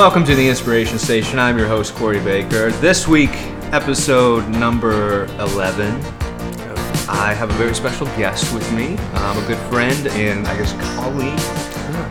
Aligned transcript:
Welcome 0.00 0.24
to 0.24 0.34
the 0.34 0.48
Inspiration 0.48 0.98
Station. 0.98 1.38
I'm 1.38 1.58
your 1.58 1.68
host, 1.68 1.94
Corey 1.94 2.20
Baker. 2.20 2.70
This 2.70 3.06
week, 3.06 3.28
episode 3.70 4.48
number 4.48 5.26
11, 5.38 5.94
I 7.06 7.34
have 7.36 7.50
a 7.50 7.52
very 7.52 7.74
special 7.74 8.06
guest 8.16 8.54
with 8.54 8.72
me, 8.72 8.96
um, 8.96 9.36
a 9.36 9.46
good 9.46 9.58
friend 9.68 10.06
and 10.06 10.48
I 10.48 10.56
guess 10.56 10.72
colleague, 10.96 11.38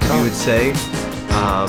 if 0.03 0.13
you 0.13 0.21
would 0.21 0.33
say, 0.33 0.69
um, 1.31 1.67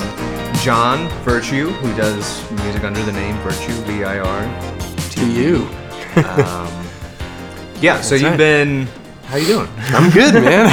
John 0.61 1.09
Virtue, 1.23 1.71
who 1.71 1.97
does 1.97 2.51
music 2.51 2.83
under 2.83 3.01
the 3.01 3.13
name 3.13 3.35
Virtu, 3.37 3.71
V 3.85 4.03
I 4.03 4.19
R. 4.19 5.09
to 5.09 5.27
you. 5.27 5.67
Um, 6.17 6.85
yeah, 7.81 7.99
so 7.99 8.11
That's 8.11 8.21
you've 8.21 8.23
right. 8.23 8.37
been. 8.37 8.87
How 9.23 9.37
you 9.37 9.47
doing? 9.47 9.69
I'm 9.87 10.11
good, 10.11 10.33
man. 10.43 10.67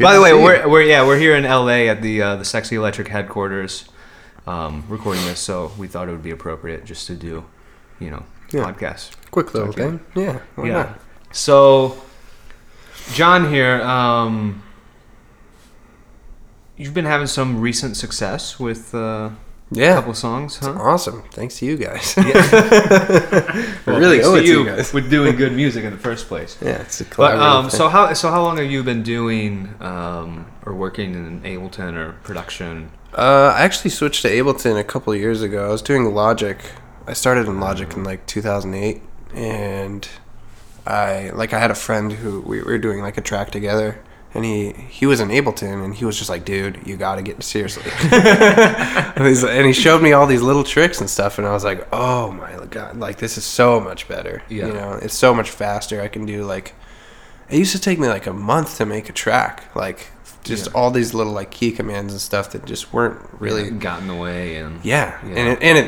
By 0.00 0.14
the 0.14 0.22
way, 0.22 0.32
we're, 0.32 0.66
we're 0.66 0.82
yeah 0.84 1.04
we're 1.06 1.18
here 1.18 1.36
in 1.36 1.44
LA 1.44 1.90
at 1.90 2.00
the 2.00 2.22
uh, 2.22 2.36
the 2.36 2.46
Sexy 2.46 2.76
Electric 2.76 3.08
headquarters, 3.08 3.84
um, 4.48 4.84
recording 4.88 5.24
this. 5.26 5.40
So 5.40 5.72
we 5.78 5.86
thought 5.88 6.08
it 6.08 6.12
would 6.12 6.22
be 6.22 6.30
appropriate 6.30 6.84
just 6.84 7.06
to 7.08 7.14
do, 7.14 7.44
you 8.00 8.10
know, 8.10 8.22
Yeah. 8.50 8.64
podcast. 8.64 9.10
quick 9.30 9.52
little 9.54 9.68
Okay. 9.70 9.82
thing. 9.82 10.00
Yeah, 10.14 10.38
yeah. 10.64 10.72
not? 10.72 11.00
So, 11.32 11.96
John 13.12 13.50
here, 13.52 13.82
um, 13.82 14.62
you've 16.76 16.94
been 16.94 17.04
having 17.04 17.26
some 17.26 17.60
recent 17.60 17.96
success 17.96 18.58
with 18.58 18.94
uh, 18.94 18.98
a 18.98 19.32
Yeah, 19.70 19.94
couple 19.96 20.14
songs, 20.14 20.58
huh? 20.62 20.72
awesome. 20.80 21.22
Thanks 21.32 21.58
to 21.58 21.66
you 21.66 21.76
guys. 21.76 22.14
Yeah. 22.16 23.64
Well, 23.86 23.98
really 24.00 24.22
owe 24.22 24.34
to 24.34 24.40
it 24.42 24.46
to 24.46 24.48
you 24.48 24.64
guys. 24.66 24.92
with 24.92 25.08
doing 25.10 25.34
good 25.36 25.52
music 25.52 25.82
in 25.84 25.92
the 25.92 25.98
first 25.98 26.28
place. 26.28 26.56
yeah, 26.62 26.82
it's 26.82 27.00
a 27.00 27.04
collaborative 27.04 27.16
But 27.16 27.38
um, 27.38 27.70
so 27.70 27.88
how 27.88 28.12
so 28.12 28.30
how 28.30 28.42
long 28.42 28.58
have 28.58 28.70
you 28.70 28.82
been 28.84 29.02
doing 29.02 29.74
um, 29.80 30.44
or 30.66 30.74
working 30.74 31.14
in 31.14 31.40
Ableton 31.42 31.94
or 31.96 32.12
production? 32.22 32.90
Uh, 33.14 33.52
I 33.56 33.62
actually 33.62 33.90
switched 33.90 34.22
to 34.22 34.28
Ableton 34.28 34.78
a 34.78 34.84
couple 34.84 35.12
of 35.12 35.18
years 35.18 35.42
ago. 35.42 35.66
I 35.66 35.70
was 35.70 35.82
doing 35.82 36.14
Logic. 36.14 36.58
I 37.06 37.14
started 37.14 37.46
in 37.46 37.58
Logic 37.58 37.90
in 37.94 38.04
like 38.04 38.26
2008, 38.26 39.02
and 39.34 40.08
I 40.86 41.30
like 41.30 41.52
I 41.52 41.58
had 41.58 41.70
a 41.70 41.74
friend 41.74 42.12
who 42.12 42.40
we 42.40 42.62
were 42.62 42.78
doing 42.78 43.00
like 43.00 43.16
a 43.16 43.22
track 43.22 43.50
together, 43.50 43.98
and 44.34 44.44
he 44.44 44.72
he 44.72 45.06
was 45.06 45.20
in 45.20 45.28
Ableton, 45.28 45.82
and 45.82 45.94
he 45.94 46.04
was 46.04 46.18
just 46.18 46.28
like, 46.28 46.44
"Dude, 46.44 46.86
you 46.86 46.96
got 46.98 47.16
to 47.16 47.22
get 47.22 47.42
seriously." 47.42 47.90
and, 48.12 49.26
he's, 49.26 49.42
and 49.42 49.66
he 49.66 49.72
showed 49.72 50.02
me 50.02 50.12
all 50.12 50.26
these 50.26 50.42
little 50.42 50.64
tricks 50.64 51.00
and 51.00 51.08
stuff, 51.08 51.38
and 51.38 51.46
I 51.46 51.52
was 51.52 51.64
like, 51.64 51.88
"Oh 51.92 52.30
my 52.30 52.64
god, 52.66 52.98
like 52.98 53.18
this 53.18 53.38
is 53.38 53.44
so 53.44 53.80
much 53.80 54.06
better." 54.06 54.42
Yeah. 54.50 54.66
You 54.66 54.72
know, 54.74 54.92
it's 55.00 55.14
so 55.14 55.34
much 55.34 55.50
faster. 55.50 56.00
I 56.02 56.08
can 56.08 56.26
do 56.26 56.44
like. 56.44 56.74
It 57.48 57.58
used 57.58 57.72
to 57.72 57.80
take 57.80 57.98
me 57.98 58.08
like 58.08 58.26
a 58.26 58.32
month 58.34 58.76
to 58.76 58.84
make 58.84 59.08
a 59.08 59.12
track, 59.12 59.74
like 59.74 60.08
just 60.44 60.66
Yeah. 60.66 60.72
all 60.74 60.90
these 60.90 61.14
little 61.14 61.32
like 61.32 61.50
key 61.50 61.72
commands 61.72 62.12
and 62.12 62.20
stuff 62.20 62.50
that 62.52 62.64
just 62.64 62.92
weren't 62.92 63.18
really 63.38 63.70
got 63.70 64.00
in 64.00 64.08
the 64.08 64.14
way 64.14 64.56
and 64.56 64.84
yeah, 64.84 65.18
Yeah. 65.26 65.34
and 65.36 65.48
it, 65.48 65.58
and 65.62 65.78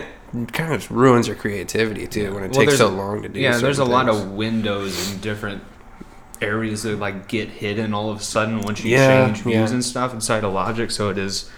it 0.44 0.52
kind 0.52 0.72
of 0.72 0.90
ruins 0.90 1.26
your 1.26 1.36
creativity 1.36 2.06
too 2.06 2.34
when 2.34 2.44
it 2.44 2.52
Well, 2.52 2.66
takes 2.66 2.78
so 2.78 2.88
long 2.88 3.22
to 3.22 3.28
do. 3.28 3.40
yeah. 3.40 3.56
There's 3.58 3.78
a 3.78 3.82
certain 3.86 3.92
lot 3.92 4.08
of 4.08 4.30
windows 4.32 5.12
and 5.12 5.20
different 5.20 5.62
areas 6.42 6.82
that 6.84 6.98
like 6.98 7.28
get 7.28 7.48
hidden 7.48 7.92
all 7.92 8.10
of 8.10 8.20
a 8.20 8.22
sudden 8.22 8.60
once 8.60 8.82
you 8.84 8.92
Yeah, 8.92 9.26
change 9.26 9.38
views 9.42 9.54
yeah. 9.54 9.74
and 9.74 9.84
stuff 9.84 10.14
inside 10.14 10.42
of 10.44 10.52
Logic. 10.52 10.90
So 10.90 11.08
it 11.10 11.18
is 11.18 11.50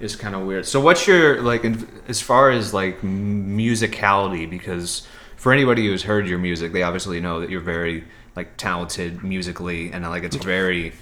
is 0.00 0.16
kind 0.16 0.34
of 0.34 0.42
weird. 0.42 0.66
So 0.66 0.80
what's 0.80 1.06
your 1.06 1.40
like 1.42 1.64
in, 1.64 1.86
as 2.08 2.20
far 2.20 2.50
as 2.50 2.72
like 2.74 3.02
musicality? 3.02 4.48
Because 4.48 5.06
for 5.36 5.52
anybody 5.52 5.86
who's 5.86 6.02
heard 6.04 6.26
your 6.26 6.38
music, 6.38 6.72
they 6.72 6.82
obviously 6.82 7.20
know 7.20 7.40
that 7.40 7.50
you're 7.50 7.60
very 7.60 8.04
like 8.34 8.56
talented 8.56 9.22
musically 9.22 9.92
and 9.92 10.04
like 10.04 10.22
it's 10.24 10.36
very 10.36 10.92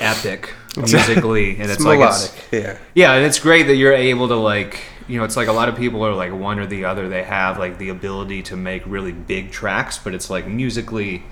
epic 0.00 0.54
musically 0.76 1.52
and 1.52 1.62
it's, 1.62 1.74
it's 1.74 1.84
like 1.84 1.98
melodic. 1.98 2.30
it's, 2.36 2.52
yeah, 2.52 2.78
Yeah, 2.94 3.12
and 3.14 3.24
it's 3.26 3.38
great 3.38 3.64
that 3.68 3.74
you're 3.76 3.92
able 3.92 4.28
to 4.28 4.36
like, 4.36 4.80
you 5.08 5.18
know, 5.18 5.24
it's 5.24 5.36
like 5.36 5.48
a 5.48 5.52
lot 5.52 5.68
of 5.68 5.76
people 5.76 6.04
are 6.06 6.14
like 6.14 6.32
one 6.32 6.58
or 6.58 6.66
the 6.66 6.84
other. 6.84 7.08
They 7.08 7.22
have 7.24 7.58
like 7.58 7.78
the 7.78 7.88
ability 7.88 8.42
to 8.44 8.56
make 8.56 8.82
really 8.86 9.12
big 9.12 9.50
tracks, 9.50 9.98
but 9.98 10.14
it's 10.14 10.30
like 10.30 10.46
musically, 10.46 11.22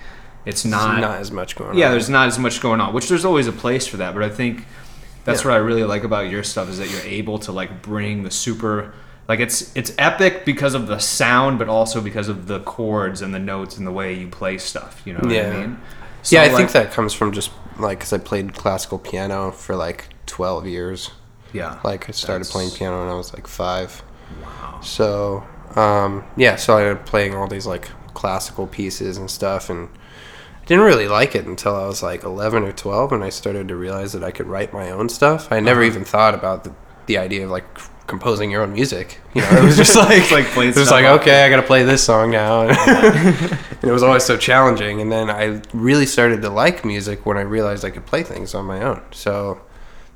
it's 0.45 0.65
not. 0.65 0.99
not, 0.99 1.19
as 1.19 1.31
much 1.31 1.55
going 1.55 1.71
on. 1.71 1.77
yeah, 1.77 1.89
there's 1.91 2.09
not 2.09 2.27
as 2.27 2.37
much 2.39 2.61
going 2.61 2.81
on, 2.81 2.93
which 2.93 3.07
there's 3.09 3.25
always 3.25 3.47
a 3.47 3.51
place 3.53 3.87
for 3.87 3.97
that. 3.97 4.13
But 4.13 4.23
I 4.23 4.29
think 4.29 4.65
that's 5.25 5.41
Yeah. 5.43 5.49
what 5.51 5.53
I 5.55 5.57
really 5.57 5.83
like 5.83 6.03
about 6.03 6.29
your 6.29 6.43
stuff 6.43 6.69
is 6.69 6.77
that 6.79 6.89
you're 6.89 7.01
able 7.01 7.39
to 7.39 7.51
like 7.51 7.81
bring 7.81 8.23
the 8.23 8.31
super. 8.31 8.93
Like 9.27 9.39
it's 9.39 9.73
it's 9.75 9.93
epic 9.99 10.43
because 10.43 10.73
of 10.73 10.87
the 10.87 10.97
sound, 10.99 11.59
but 11.59 11.69
also 11.69 12.01
because 12.01 12.29
of 12.29 12.47
the 12.47 12.59
chords 12.61 13.21
and 13.21 13.33
the 13.33 13.39
notes 13.39 13.77
and 13.77 13.85
the 13.85 13.91
way 13.91 14.13
you 14.13 14.27
play 14.27 14.57
stuff. 14.57 15.01
You 15.05 15.13
know 15.13 15.19
what 15.21 15.31
Yeah. 15.31 15.49
I 15.51 15.57
mean? 15.61 15.77
yeah. 16.29 16.41
I 16.41 16.49
So, 16.49 16.57
think 16.57 16.71
that 16.71 16.91
comes 16.91 17.13
from 17.13 17.31
just 17.31 17.51
like 17.79 17.99
because 17.99 18.13
I 18.13 18.17
played 18.17 18.53
classical 18.53 18.99
piano 18.99 19.51
for 19.51 19.75
like 19.75 20.05
12 20.25 20.67
years. 20.67 21.11
Yeah. 21.53 21.79
Like 21.83 22.09
I 22.09 22.11
started 22.11 22.45
That's- 22.45 22.51
playing 22.51 22.71
piano 22.71 22.99
when 22.99 23.09
I 23.09 23.15
was 23.15 23.33
like 23.33 23.47
five. 23.47 24.03
Wow. 24.43 24.79
So 24.81 25.43
um, 25.75 26.23
yeah, 26.35 26.55
so 26.55 26.77
I 26.77 26.81
ended 26.81 26.97
up 26.97 27.05
playing 27.05 27.35
all 27.35 27.47
these 27.47 27.65
like 27.67 27.89
classical 28.13 28.67
pieces 28.67 29.17
and 29.17 29.29
stuff, 29.29 29.69
and 29.69 29.87
I 30.61 30.65
didn't 30.65 30.83
really 30.83 31.07
like 31.07 31.35
it 31.35 31.45
until 31.45 31.75
I 31.75 31.85
was 31.87 32.01
like 32.03 32.23
11 32.23 32.63
or 32.63 32.71
12, 32.71 33.11
and 33.13 33.23
I 33.23 33.29
started 33.29 33.67
to 33.67 33.75
realize 33.75 34.13
that 34.13 34.23
I 34.23 34.31
could 34.31 34.47
write 34.47 34.73
my 34.73 34.89
own 34.91 35.09
stuff. 35.09 35.51
I 35.51 35.59
never 35.59 35.81
Uh-huh. 35.81 35.87
even 35.87 36.05
thought 36.05 36.33
about 36.33 36.63
the, 36.63 36.73
the 37.05 37.17
idea 37.19 37.45
of 37.45 37.51
like 37.51 37.65
composing 38.09 38.51
your 38.51 38.63
own 38.63 38.73
music. 38.73 39.19
You 39.33 39.41
know, 39.41 39.49
it 39.51 39.63
was 39.63 39.77
just 39.77 39.95
like 40.05 40.17
It's 40.23 40.31
like 40.31 40.45
playing 40.47 40.71
it 40.71 40.75
was 40.75 40.91
like 40.91 41.05
okay, 41.21 41.45
I 41.45 41.49
got 41.49 41.57
to 41.57 41.67
play 41.67 41.83
this 41.83 42.03
song 42.03 42.31
now, 42.31 42.63
and 42.67 43.83
it 43.83 43.91
was 43.91 44.03
always 44.03 44.23
so 44.25 44.35
challenging. 44.35 44.99
And 44.99 45.09
then 45.11 45.29
I 45.29 45.61
really 45.73 46.05
started 46.05 46.41
to 46.41 46.49
like 46.49 46.83
music 46.83 47.25
when 47.25 47.37
I 47.37 47.41
realized 47.41 47.85
I 47.85 47.91
could 47.91 48.05
play 48.05 48.23
things 48.23 48.53
on 48.53 48.65
my 48.65 48.81
own. 48.81 49.01
So 49.11 49.61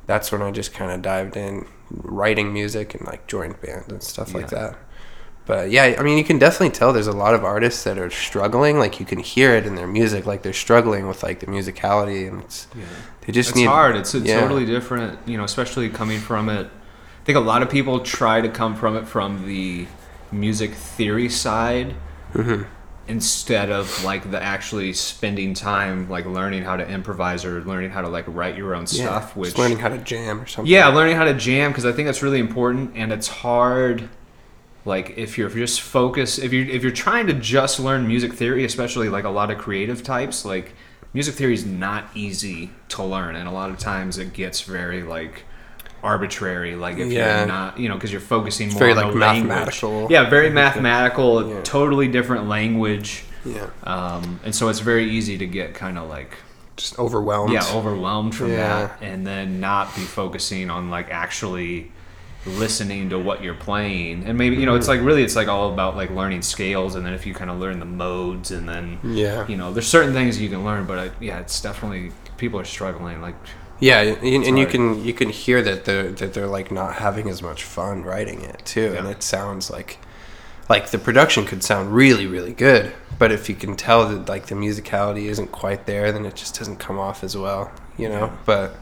that's 0.08 0.32
when 0.32 0.42
I 0.42 0.52
just 0.52 0.74
kind 0.74 0.92
of 0.92 1.02
dived 1.02 1.38
in 1.38 1.66
writing 1.90 2.52
music 2.52 2.96
and 2.96 3.06
like 3.08 3.28
joined 3.28 3.62
bands 3.62 3.88
and 3.88 4.04
stuff 4.04 4.34
like 4.34 4.50
that. 4.50 4.76
But 5.46 5.72
yeah, 5.72 5.96
I 6.00 6.04
mean, 6.04 6.18
you 6.18 6.24
can 6.24 6.40
definitely 6.40 6.70
tell 6.70 6.94
there's 6.94 7.08
a 7.08 7.12
lot 7.12 7.36
of 7.36 7.44
artists 7.44 7.84
that 7.84 7.98
are 7.98 8.10
struggling. 8.10 8.80
Like 8.80 9.00
you 9.00 9.06
can 9.06 9.20
hear 9.20 9.56
it 9.56 9.66
in 9.66 9.76
their 9.76 9.88
music, 9.88 10.26
like 10.26 10.42
they're 10.42 10.54
struggling 10.54 11.08
with 11.08 11.22
like 11.22 11.40
the 11.42 11.48
musicality, 11.48 12.28
and 12.28 12.42
it's 12.42 12.68
Yeah. 12.76 12.86
they 13.22 13.34
just 13.34 13.50
it's 13.50 13.58
need 13.58 13.66
hard. 13.66 13.96
It's, 13.96 14.16
it's 14.16 14.26
yeah. 14.26 14.40
totally 14.40 14.66
different, 14.66 15.20
you 15.28 15.38
know, 15.38 15.44
especially 15.44 15.90
coming 15.90 16.20
from 16.20 16.50
it. 16.50 16.70
I 17.24 17.26
think 17.26 17.38
a 17.38 17.42
lot 17.42 17.62
of 17.62 17.70
people 17.70 18.02
try 18.02 18.42
to 18.42 18.50
come 18.50 18.76
from 18.76 18.98
it 18.98 19.08
from 19.08 19.48
the 19.48 19.88
music 20.30 20.74
theory 20.74 21.30
side 21.30 21.96
Mhm. 22.36 22.66
instead 23.08 23.70
of 23.70 24.04
like 24.04 24.30
the 24.30 24.42
actually 24.44 24.92
spending 24.92 25.54
time 25.54 26.10
like 26.10 26.26
learning 26.26 26.64
how 26.64 26.76
to 26.76 26.86
improvise 26.86 27.46
or 27.46 27.62
learning 27.62 27.92
how 27.92 28.02
to 28.02 28.10
like 28.10 28.26
write 28.28 28.58
your 28.58 28.76
own 28.76 28.86
yeah, 28.90 29.06
stuff. 29.06 29.36
Which 29.38 29.52
just 29.52 29.58
learning 29.58 29.80
how 29.80 29.88
to 29.90 30.00
jam 30.00 30.42
or 30.42 30.48
something. 30.48 30.70
yeah, 30.70 30.88
learning 30.90 31.16
how 31.16 31.24
to 31.24 31.34
jam 31.34 31.72
because 31.72 31.86
I 31.86 31.94
think 31.94 32.08
that's 32.08 32.22
really 32.22 32.40
important, 32.40 32.92
and 32.96 33.14
it's 33.14 33.30
hard. 33.30 34.10
Like 34.86 35.14
if 35.18 35.38
you're, 35.38 35.48
if 35.48 35.56
you're 35.56 35.66
just 35.66 35.80
focused, 35.80 36.40
if 36.40 36.52
you're 36.52 36.66
if 36.68 36.84
you're 36.84 36.92
trying 36.92 37.28
to 37.28 37.34
just 37.34 37.80
learn 37.80 38.06
music 38.06 38.34
theory, 38.34 38.66
especially 38.66 39.08
like 39.08 39.24
a 39.24 39.30
lot 39.30 39.50
of 39.50 39.58
creative 39.60 40.04
types, 40.04 40.44
like 40.44 40.74
music 41.14 41.36
theory 41.36 41.54
is 41.54 41.66
not 41.66 42.10
easy 42.16 42.72
to 42.90 43.02
learn, 43.02 43.38
and 43.38 43.48
a 43.48 43.52
lot 43.52 43.70
of 43.70 43.78
times 43.78 44.18
it 44.18 44.34
gets 44.34 44.60
very 44.62 45.02
like 45.02 45.44
arbitrary. 46.04 46.76
Like 46.76 46.98
if 46.98 47.12
Yeah. 47.12 47.40
you're 47.40 47.48
not, 47.48 47.80
you 47.80 47.88
know, 47.90 47.96
because 47.96 48.12
you're 48.12 48.22
focusing 48.22 48.70
more 48.70 48.80
very, 48.80 48.92
on 48.92 48.98
like, 48.98 49.14
the 49.14 49.20
language. 49.20 49.48
mathematical. 49.48 50.08
Yeah, 50.10 50.30
very 50.30 50.50
mathematical, 50.50 51.50
Yeah. 51.50 51.62
totally 51.64 52.08
different 52.08 52.48
language, 52.48 53.24
yeah, 53.46 53.68
um, 53.84 54.40
and 54.44 54.54
so 54.56 54.70
it's 54.70 54.80
very 54.80 55.10
easy 55.10 55.38
to 55.38 55.46
get 55.48 55.74
kind 55.74 55.98
of 55.98 56.10
like 56.10 56.36
just 56.76 56.98
overwhelmed. 56.98 57.54
yeah 57.54 57.64
overwhelmed 57.74 58.34
from 58.36 58.50
Yeah. 58.52 58.58
that 58.58 58.98
and 59.02 59.26
then 59.28 59.60
not 59.60 59.96
be 59.96 60.02
focusing 60.02 60.70
on 60.72 60.90
like 60.90 61.10
actually 61.12 61.92
listening 62.46 63.10
to 63.10 63.18
what 63.20 63.42
you're 63.44 63.54
playing 63.54 64.24
and 64.26 64.38
maybe 64.38 64.56
you 64.58 64.66
know 64.66 64.76
it's 64.76 64.88
Mm-hmm. 64.88 65.00
like 65.00 65.06
really 65.08 65.24
it's 65.24 65.36
like 65.36 65.48
all 65.48 65.72
about 65.72 65.96
like 65.96 66.10
learning 66.10 66.42
scales 66.42 66.96
and 66.96 67.06
then 67.06 67.14
if 67.14 67.26
you 67.26 67.34
kind 67.34 67.50
of 67.50 67.58
learn 67.60 67.80
the 67.80 67.86
modes 67.86 68.52
and 68.52 68.68
then 68.68 68.98
yeah, 69.04 69.48
you 69.48 69.56
know 69.56 69.72
there's 69.72 69.88
certain 69.88 70.14
things 70.14 70.42
you 70.42 70.50
can 70.50 70.66
learn 70.66 70.86
but 70.86 70.98
I, 71.00 71.12
yeah 71.22 71.40
it's 71.40 71.62
definitely 71.62 72.12
people 72.38 72.60
are 72.60 72.66
struggling 72.66 73.22
like 73.22 73.36
yeah, 73.84 74.00
and, 74.02 74.44
and 74.48 74.58
you 74.58 74.66
can 74.66 75.04
you 75.04 75.14
can 75.14 75.30
hear 75.30 75.62
that 75.62 75.86
they're 75.86 76.12
that 76.20 76.34
they're 76.34 76.48
like 76.60 76.72
not 76.72 76.96
having 76.96 77.30
as 77.30 77.42
much 77.42 77.64
fun 77.64 78.04
writing 78.04 78.42
it 78.42 78.62
too, 78.66 78.96
and 78.98 79.08
it 79.08 79.22
sounds 79.24 79.70
like 79.70 79.98
like 80.70 80.86
the 80.92 80.98
production 80.98 81.46
could 81.46 81.64
sound 81.64 81.94
really 81.94 82.26
really 82.36 82.54
good, 82.54 82.86
but 83.20 83.32
if 83.32 83.50
you 83.50 83.56
can 83.56 83.76
tell 83.76 84.08
that 84.10 84.30
like 84.30 84.46
the 84.48 84.56
musicality 84.56 85.26
isn't 85.34 85.52
quite 85.52 85.86
there, 85.86 86.12
then 86.14 86.26
it 86.26 86.36
just 86.36 86.58
doesn't 86.58 86.78
come 86.78 86.98
off 86.98 87.24
as 87.24 87.36
well, 87.36 87.72
you 87.98 88.08
know. 88.10 88.26
Yeah. 88.28 88.38
But 88.46 88.76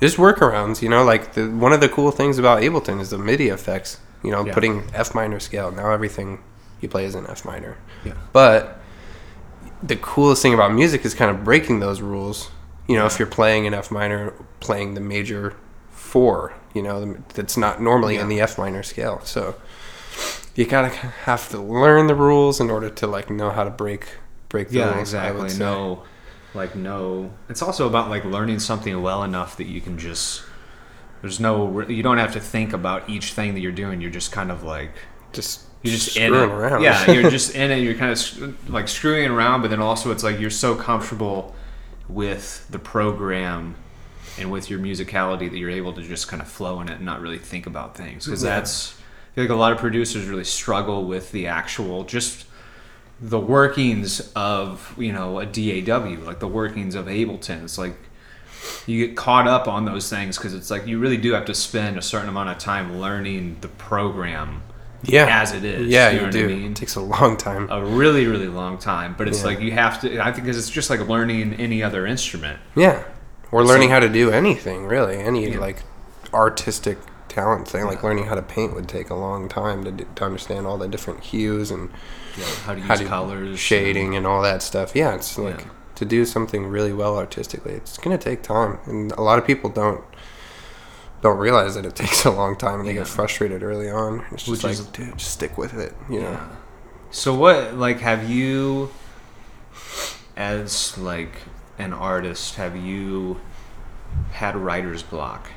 there's 0.00 0.16
workarounds, 0.16 0.82
you 0.82 0.88
know. 0.88 1.04
Like 1.04 1.34
the 1.34 1.44
one 1.50 1.72
of 1.72 1.80
the 1.80 1.88
cool 1.88 2.10
things 2.10 2.38
about 2.38 2.62
Ableton 2.62 3.00
is 3.00 3.10
the 3.10 3.18
MIDI 3.18 3.48
effects. 3.48 3.98
You 4.24 4.30
know, 4.30 4.46
Yeah. 4.46 4.54
putting 4.54 4.84
F 4.94 5.14
minor 5.16 5.40
scale. 5.40 5.72
Now 5.72 5.90
everything 5.90 6.38
you 6.80 6.88
play 6.88 7.04
is 7.04 7.14
in 7.16 7.26
F 7.26 7.44
minor. 7.44 7.76
yeah 8.04 8.14
But 8.32 8.80
the 9.82 9.96
coolest 9.96 10.42
thing 10.42 10.54
about 10.54 10.72
music 10.72 11.04
is 11.04 11.12
kind 11.12 11.28
of 11.30 11.42
breaking 11.42 11.80
those 11.80 12.00
rules. 12.00 12.51
You 12.88 12.96
know, 12.96 13.06
if 13.06 13.18
you're 13.18 13.28
playing 13.28 13.64
in 13.64 13.74
F 13.74 13.90
minor, 13.90 14.34
playing 14.60 14.94
the 14.94 15.00
major 15.00 15.56
four, 15.90 16.54
you 16.74 16.82
know, 16.82 17.14
that's 17.34 17.56
not 17.56 17.80
normally 17.80 18.16
in 18.16 18.28
the 18.28 18.40
F 18.40 18.58
minor 18.58 18.82
scale. 18.82 19.20
So 19.24 19.54
you 20.54 20.66
gotta 20.66 20.88
have 20.88 21.48
to 21.50 21.58
learn 21.58 22.06
the 22.06 22.14
rules 22.14 22.60
in 22.60 22.70
order 22.70 22.90
to 22.90 23.06
like 23.06 23.30
know 23.30 23.50
how 23.50 23.64
to 23.64 23.70
break 23.70 24.18
break 24.48 24.70
the 24.70 24.80
yeah 24.80 24.94
rules. 24.94 24.98
Exactly 24.98 25.54
no 25.54 26.02
like 26.54 26.74
no 26.76 27.32
it's 27.48 27.62
also 27.62 27.86
about 27.86 28.10
like 28.10 28.24
learning 28.24 28.58
something 28.58 29.00
well 29.00 29.22
enough 29.22 29.56
that 29.56 29.64
you 29.66 29.80
can 29.80 29.98
just 29.98 30.42
There's 31.22 31.40
no. 31.40 31.80
You 31.88 32.02
don't 32.02 32.18
have 32.18 32.32
to 32.34 32.40
think 32.40 32.72
about 32.72 33.08
each 33.08 33.32
thing 33.32 33.54
that 33.54 33.60
you're 33.60 33.72
doing. 33.72 34.00
You're 34.00 34.10
just 34.10 34.32
kind 34.32 34.50
of 34.50 34.62
like 34.64 34.92
Just 35.32 35.62
you're 35.82 35.94
just 35.94 36.16
in 36.16 36.32
screwing 36.32 36.50
it. 36.50 36.52
around. 36.52 36.82
Yeah, 36.82 37.10
you're 37.10 37.30
just 37.38 37.54
in 37.54 37.70
it. 37.70 37.78
You're 37.78 37.94
kind 37.94 38.12
of 38.12 38.70
like 38.70 38.88
screwing 38.88 39.30
around, 39.30 39.62
but 39.62 39.70
then 39.70 39.80
also 39.80 40.10
it's 40.10 40.22
like 40.24 40.38
you're 40.40 40.50
so 40.50 40.74
comfortable 40.74 41.54
with 42.14 42.66
the 42.70 42.78
program 42.78 43.74
and 44.38 44.50
with 44.50 44.70
your 44.70 44.78
musicality 44.78 45.50
that 45.50 45.56
you're 45.58 45.70
able 45.70 45.92
to 45.92 46.02
just 46.02 46.28
kind 46.28 46.40
of 46.40 46.48
flow 46.48 46.80
in 46.80 46.88
it 46.88 46.94
and 46.96 47.04
not 47.04 47.20
really 47.20 47.38
think 47.38 47.66
about 47.66 47.96
things. 47.96 48.24
Because 48.24 48.42
Yeah. 48.42 48.50
that's 48.56 48.94
I 48.94 49.34
feel 49.34 49.44
like 49.44 49.50
a 49.50 49.54
lot 49.54 49.72
of 49.72 49.78
producers 49.78 50.26
really 50.26 50.44
struggle 50.44 51.04
with 51.06 51.32
the 51.32 51.46
actual 51.46 52.04
just 52.04 52.44
the 53.20 53.38
workings 53.40 54.32
of 54.34 54.94
you 54.98 55.12
know 55.12 55.38
a 55.38 55.46
DAW, 55.46 56.16
like 56.24 56.40
the 56.40 56.48
workings 56.48 56.94
of 56.94 57.06
Ableton. 57.06 57.64
It's 57.64 57.78
like 57.78 57.96
you 58.86 59.06
get 59.06 59.16
caught 59.16 59.46
up 59.48 59.66
on 59.68 59.84
those 59.84 60.08
things 60.10 60.36
because 60.36 60.54
it's 60.54 60.70
like 60.70 60.86
you 60.86 60.98
really 60.98 61.16
do 61.16 61.32
have 61.32 61.44
to 61.46 61.54
spend 61.54 61.96
a 61.98 62.02
certain 62.02 62.28
amount 62.28 62.48
of 62.50 62.58
time 62.58 62.98
learning 63.00 63.56
the 63.60 63.68
program 63.68 64.62
yeah, 65.04 65.40
as 65.42 65.52
it 65.52 65.64
is. 65.64 65.88
Yeah, 65.88 66.08
you 66.10 66.14
you, 66.14 66.18
know 66.20 66.24
what 66.26 66.32
do. 66.32 66.44
I 66.44 66.48
mean? 66.48 66.70
It 66.72 66.76
takes 66.76 66.94
a 66.96 67.00
long 67.00 67.36
time. 67.36 67.68
a 67.70 67.84
really 67.84 68.26
really 68.26 68.48
long 68.48 68.78
time 68.78 69.14
but 69.18 69.28
it's 69.28 69.40
Yeah. 69.40 69.46
like 69.46 69.60
you 69.60 69.72
have 69.72 70.00
to 70.02 70.20
i 70.24 70.30
think 70.32 70.46
it's 70.48 70.70
just 70.70 70.90
like 70.90 71.00
learning 71.08 71.54
any 71.54 71.82
other 71.82 72.06
instrument 72.06 72.58
Yeah, 72.76 73.02
or 73.50 73.62
So- 73.64 73.68
learning 73.72 73.90
how 73.90 74.00
to 74.00 74.08
do 74.08 74.30
anything 74.30 74.86
really, 74.86 75.16
any 75.18 75.50
Yeah. 75.52 75.58
like 75.58 75.82
artistic 76.34 76.98
talent 77.28 77.66
thing. 77.68 77.84
Like 77.86 78.02
learning 78.02 78.24
how 78.26 78.34
to 78.34 78.42
paint 78.42 78.74
would 78.74 78.88
take 78.88 79.08
a 79.10 79.14
long 79.14 79.48
time 79.48 79.84
to, 79.84 79.90
d- 79.92 80.04
to 80.16 80.24
understand 80.24 80.66
all 80.66 80.76
the 80.78 80.88
different 80.88 81.24
hues 81.24 81.70
and 81.70 81.90
you 82.36 82.42
know, 82.42 82.48
how 82.66 82.72
to 82.74 82.78
use 82.78 82.88
how 82.88 82.94
to 82.96 83.04
colors 83.04 83.58
shading 83.58 84.14
and 84.16 84.26
all 84.26 84.42
that 84.42 84.62
stuff. 84.62 84.94
Yeah, 84.94 85.14
it's 85.14 85.38
like 85.38 85.60
Yeah. 85.60 85.66
to 85.96 86.04
do 86.04 86.24
something 86.24 86.66
really 86.66 86.92
well 86.92 87.16
artistically. 87.16 87.72
It's 87.72 87.96
gonna 87.98 88.18
take 88.18 88.42
time, 88.42 88.78
and 88.86 89.12
a 89.12 89.22
lot 89.22 89.38
of 89.38 89.46
people 89.46 89.70
don't 89.70 90.02
don't 91.22 91.38
realize 91.38 91.74
that 91.76 91.86
it 91.86 91.94
takes 92.04 92.24
a 92.26 92.30
long 92.30 92.56
time, 92.56 92.80
and 92.80 92.88
they 92.88 92.92
Yeah. 92.94 93.00
get 93.00 93.08
frustrated 93.08 93.62
early 93.62 93.88
on. 93.90 94.24
It's 94.32 94.44
just 94.44 94.48
Which 94.48 94.64
like, 94.64 94.72
is- 94.72 94.86
dude, 94.86 95.16
just 95.18 95.32
stick 95.32 95.56
with 95.56 95.74
it. 95.74 95.94
You 96.10 96.20
know. 96.20 96.30
yeah. 96.32 96.48
so 97.10 97.34
what 97.34 97.74
like 97.74 98.00
have 98.00 98.28
you 98.28 98.90
as 100.36 100.96
like 100.98 101.32
an 101.78 101.92
artist 101.92 102.56
have 102.56 102.76
you 102.76 103.40
had 104.32 104.56
writer's 104.56 105.02
block 105.02 105.48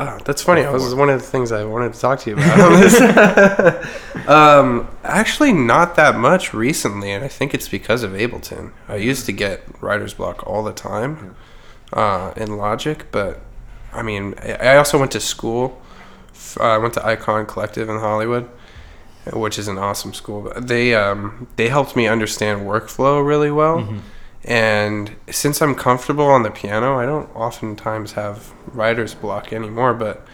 Oh, 0.00 0.16
that's 0.24 0.42
funny. 0.44 0.62
That 0.62 0.72
was 0.72 0.94
one 0.94 1.10
of 1.10 1.20
the 1.20 1.26
things 1.26 1.50
I 1.50 1.64
wanted 1.64 1.92
to 1.92 1.98
talk 1.98 2.20
to 2.20 2.30
you 2.30 2.36
about. 2.38 3.84
um, 4.28 4.86
actually, 5.02 5.52
not 5.52 5.96
that 5.96 6.14
much 6.14 6.54
recently, 6.54 7.10
and 7.10 7.24
I 7.24 7.28
think 7.28 7.52
it's 7.52 7.68
because 7.68 8.04
of 8.04 8.12
Ableton. 8.12 8.70
I 8.86 8.94
used 8.94 9.26
to 9.26 9.32
get 9.32 9.64
writer's 9.82 10.14
block 10.14 10.46
all 10.46 10.62
the 10.62 10.72
time 10.72 11.34
uh, 11.92 12.32
in 12.36 12.56
Logic, 12.56 13.06
but 13.10 13.40
I 13.92 14.02
mean, 14.02 14.34
I 14.38 14.76
also 14.76 14.98
went 14.98 15.12
to 15.12 15.20
school. 15.20 15.80
I 16.60 16.78
went 16.78 16.94
to 16.94 17.06
Icon 17.06 17.46
Collective 17.46 17.88
in 17.88 17.98
Hollywood, 17.98 18.48
which 19.32 19.58
is 19.58 19.68
an 19.68 19.78
awesome 19.78 20.14
school. 20.14 20.52
They 20.58 20.94
um, 20.94 21.48
they 21.56 21.68
helped 21.68 21.96
me 21.96 22.06
understand 22.06 22.62
workflow 22.62 23.26
really 23.26 23.50
well. 23.50 23.78
And 24.44 25.16
since 25.30 25.60
I'm 25.60 25.74
comfortable 25.74 26.24
on 26.26 26.42
the 26.42 26.50
piano, 26.50 26.96
I 26.98 27.04
don't 27.06 27.28
oftentimes 27.34 28.12
have 28.12 28.52
writer's 28.72 29.14
block 29.14 29.52
anymore. 29.52 29.94
But 29.94 30.26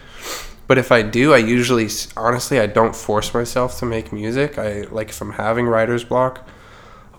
but 0.66 0.78
if 0.78 0.92
I 0.92 1.02
do, 1.02 1.32
I 1.34 1.38
usually 1.38 1.88
honestly 2.16 2.60
I 2.60 2.66
don't 2.66 2.94
force 2.94 3.32
myself 3.34 3.78
to 3.78 3.86
make 3.86 4.12
music. 4.12 4.58
I 4.58 4.82
like 4.82 5.08
if 5.10 5.20
I'm 5.20 5.32
having 5.32 5.66
writer's 5.66 6.04
block, 6.04 6.46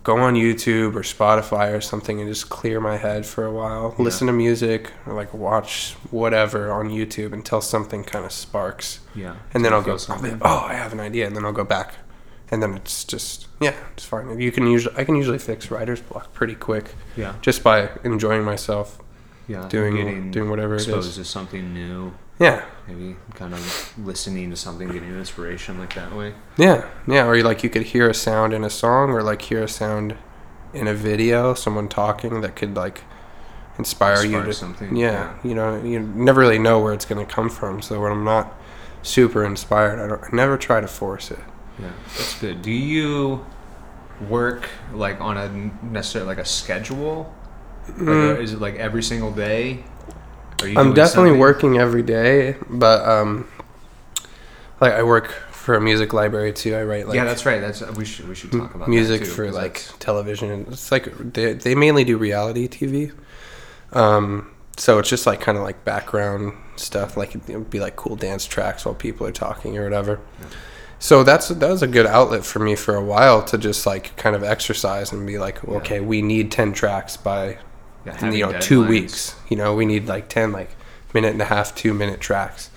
go 0.05 0.17
on 0.19 0.35
YouTube 0.35 0.95
or 0.95 1.01
Spotify 1.01 1.75
or 1.75 1.81
something 1.81 2.21
and 2.21 2.29
just 2.29 2.49
clear 2.49 2.79
my 2.79 2.95
head 2.95 3.25
for 3.25 3.43
a 3.43 3.51
while. 3.51 3.93
Yeah. 3.97 4.05
Listen 4.05 4.27
to 4.27 4.33
music 4.33 4.91
or 5.05 5.13
like 5.13 5.33
watch 5.33 5.93
whatever 6.11 6.71
on 6.71 6.89
YouTube 6.89 7.33
until 7.33 7.59
something 7.59 8.05
kind 8.05 8.23
of 8.23 8.31
sparks, 8.31 9.01
yeah 9.13 9.35
and 9.53 9.65
then 9.65 9.73
I'll 9.73 9.81
go. 9.81 9.97
I'll 10.07 10.21
be, 10.21 10.31
oh, 10.41 10.65
I 10.69 10.75
have 10.75 10.93
an 10.93 11.01
idea, 11.01 11.27
and 11.27 11.35
then 11.35 11.43
I'll 11.43 11.51
go 11.51 11.65
back, 11.65 11.95
and 12.51 12.63
then 12.63 12.75
it's 12.75 13.03
just 13.03 13.47
yeah, 13.59 13.73
it's 13.93 14.05
fine. 14.05 14.39
You 14.39 14.51
can 14.51 14.67
usually 14.67 14.95
I 14.95 15.03
can 15.03 15.15
usually 15.15 15.39
fix 15.39 15.69
writer's 15.71 16.01
block 16.01 16.31
pretty 16.33 16.55
quick 16.55 16.95
yeah 17.17 17.33
just 17.41 17.63
by 17.63 17.89
enjoying 18.03 18.43
myself 18.43 18.99
yeah 19.47 19.67
doing 19.69 20.31
doing 20.31 20.49
whatever 20.49 20.75
it 20.75 20.81
exposed 20.81 21.09
is. 21.09 21.15
to 21.15 21.25
something 21.25 21.73
new 21.73 22.13
Yeah, 22.39 22.65
maybe 22.87 23.15
kind 23.33 23.53
of 23.53 23.93
listening 23.97 24.49
to 24.49 24.55
something 24.57 24.89
getting 24.89 25.09
inspiration 25.15 25.79
like 25.79 25.93
that 25.95 26.13
way 26.13 26.33
yeah, 26.57 26.85
yeah. 27.07 27.25
Or 27.25 27.35
you, 27.35 27.43
like 27.43 27.63
you 27.63 27.69
could 27.69 27.83
hear 27.83 28.09
a 28.09 28.13
sound 28.13 28.53
in 28.53 28.63
a 28.63 28.69
song, 28.69 29.11
or 29.11 29.23
like 29.23 29.41
hear 29.43 29.63
a 29.63 29.67
sound 29.69 30.15
in 30.73 30.87
a 30.87 30.93
video, 30.93 31.53
someone 31.53 31.87
talking 31.87 32.41
that 32.41 32.55
could 32.57 32.75
like 32.75 33.03
inspire 33.77 34.23
you 34.23 34.31
Spark 34.31 34.45
to 34.45 34.53
something 34.53 34.95
Yeah, 34.95 35.37
you 35.43 35.55
know, 35.55 35.81
you 35.81 35.99
never 35.99 36.41
really 36.41 36.59
know 36.59 36.79
where 36.79 36.93
it's 36.93 37.05
going 37.05 37.25
to 37.25 37.31
come 37.33 37.49
from. 37.49 37.81
So 37.81 38.01
when 38.01 38.11
I'm 38.11 38.23
not 38.25 38.53
super 39.01 39.43
inspired, 39.45 39.99
I 39.99 40.07
don't. 40.07 40.23
I 40.23 40.29
never 40.35 40.57
try 40.57 40.81
to 40.81 40.87
force 40.87 41.31
it. 41.31 41.39
Yeah, 41.79 41.91
that's 42.17 42.39
good. 42.39 42.61
Do 42.61 42.71
you 42.71 43.45
work 44.29 44.69
like 44.93 45.19
on 45.21 45.37
a 45.37 45.49
necessarily 45.85 46.27
like 46.27 46.37
a 46.37 46.45
schedule? 46.45 47.33
Like, 47.87 47.97
Mm. 47.97 48.41
is 48.41 48.53
it 48.53 48.59
like 48.59 48.75
every 48.75 49.03
single 49.03 49.31
day? 49.31 49.83
I'm 50.63 50.93
definitely 50.93 51.29
something? 51.29 51.39
working 51.39 51.77
every 51.77 52.03
day, 52.03 52.55
but 52.69 53.07
um, 53.07 53.47
like 54.79 54.93
I 54.93 55.03
work 55.03 55.31
for 55.51 55.75
a 55.75 55.81
music 55.81 56.13
library 56.13 56.53
too. 56.53 56.75
I 56.75 56.83
write 56.83 57.07
like 57.07 57.15
yeah, 57.15 57.25
that's 57.25 57.45
right. 57.45 57.59
That's 57.59 57.81
we 57.91 58.05
should 58.05 58.27
we 58.27 58.35
should 58.35 58.51
talk 58.51 58.73
about 58.75 58.87
music 58.87 59.21
too, 59.21 59.25
for 59.27 59.51
like 59.51 59.75
that's- 59.75 59.93
television. 59.99 60.65
It's 60.69 60.91
like 60.91 61.33
they 61.33 61.53
they 61.53 61.75
mainly 61.75 62.03
do 62.03 62.17
reality 62.17 62.67
TV. 62.67 63.11
Um, 63.93 64.51
so 64.77 64.99
it's 64.99 65.09
just 65.09 65.25
like 65.25 65.39
kind 65.41 65.57
of 65.57 65.63
like 65.63 65.85
background 65.85 66.53
stuff, 66.75 67.15
like 67.17 67.35
it 67.35 67.47
would 67.49 67.69
be 67.69 67.79
like 67.79 67.95
cool 67.95 68.15
dance 68.15 68.45
tracks 68.45 68.85
while 68.85 68.95
people 68.95 69.25
are 69.25 69.31
talking 69.31 69.77
or 69.77 69.83
whatever. 69.83 70.19
So 70.99 71.23
that's 71.23 71.49
that 71.49 71.69
was 71.69 71.81
a 71.81 71.87
good 71.87 72.05
outlet 72.05 72.45
for 72.45 72.59
me 72.59 72.75
for 72.75 72.95
a 72.95 73.03
while 73.03 73.43
to 73.45 73.57
just 73.57 73.85
like 73.85 74.15
kind 74.17 74.35
of 74.35 74.43
exercise 74.43 75.11
and 75.11 75.25
be 75.27 75.37
like, 75.37 75.59
Yeah. 75.67 75.75
okay, 75.75 75.99
we 75.99 76.21
need 76.21 76.51
ten 76.51 76.73
tracks 76.73 77.15
by 77.17 77.57
yeah, 78.05 78.31
you 78.31 78.45
know 78.45 78.59
two 78.59 78.85
weeks. 78.85 79.35
You 79.49 79.57
know, 79.57 79.73
we 79.75 79.85
need 79.85 80.07
like 80.07 80.27
ten 80.29 80.51
like 80.51 80.69
minute 81.13 81.31
and 81.33 81.41
a 81.41 81.45
half, 81.45 81.73
two 81.75 81.93
minute 81.93 82.19
tracks. 82.21 82.69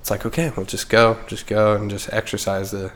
It's 0.00 0.10
like 0.10 0.26
okay, 0.26 0.52
we'll 0.56 0.66
just 0.66 0.88
go, 0.88 1.18
just 1.26 1.46
go, 1.46 1.74
and 1.74 1.88
just 1.90 2.12
exercise 2.12 2.70
the 2.70 2.92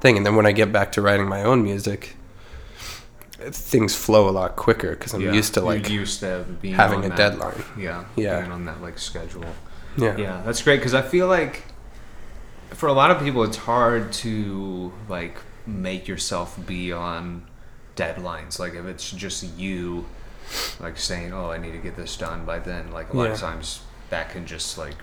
thing. 0.00 0.16
And 0.16 0.24
then 0.26 0.36
when 0.36 0.46
I 0.46 0.52
get 0.52 0.72
back 0.72 0.92
to 0.92 1.02
writing 1.02 1.28
my 1.28 1.42
own 1.42 1.62
music, 1.62 2.16
things 3.38 3.94
flow 3.94 4.28
a 4.28 4.32
lot 4.32 4.56
quicker 4.56 4.90
because 4.90 5.14
I'm 5.14 5.20
Yeah, 5.20 5.32
used 5.32 5.54
to 5.54 5.60
like 5.60 5.88
used 5.88 6.20
to 6.20 6.44
having 6.74 7.04
a 7.04 7.08
that- 7.08 7.16
deadline. 7.16 7.62
Yeah, 7.78 8.04
Yeah. 8.16 8.40
being 8.40 8.52
on 8.52 8.64
that 8.64 8.82
like 8.82 8.98
schedule. 8.98 9.44
Yeah. 9.96 10.16
Yeah, 10.16 10.42
that's 10.44 10.62
great 10.62 10.76
because 10.78 10.94
I 10.94 11.02
feel 11.02 11.26
like 11.28 11.64
for 12.70 12.88
a 12.88 12.92
lot 12.92 13.10
of 13.10 13.20
people, 13.22 13.42
it's 13.44 13.56
hard 13.56 14.12
to 14.14 14.92
like 15.08 15.36
make 15.66 16.08
yourself 16.08 16.58
be 16.66 16.92
on 16.92 17.44
deadlines. 17.96 18.58
Like 18.58 18.74
if 18.74 18.84
it's 18.86 19.10
just 19.10 19.44
you, 19.56 20.06
like 20.80 20.96
saying, 20.98 21.32
"Oh, 21.32 21.50
I 21.50 21.58
need 21.58 21.72
to 21.72 21.78
get 21.78 21.96
this 21.96 22.16
done 22.16 22.44
by 22.44 22.58
then." 22.58 22.90
Like 22.92 23.12
a 23.12 23.16
lot 23.16 23.30
of 23.30 23.38
times, 23.38 23.80
that 24.10 24.30
can 24.30 24.46
just 24.46 24.78
like 24.78 24.94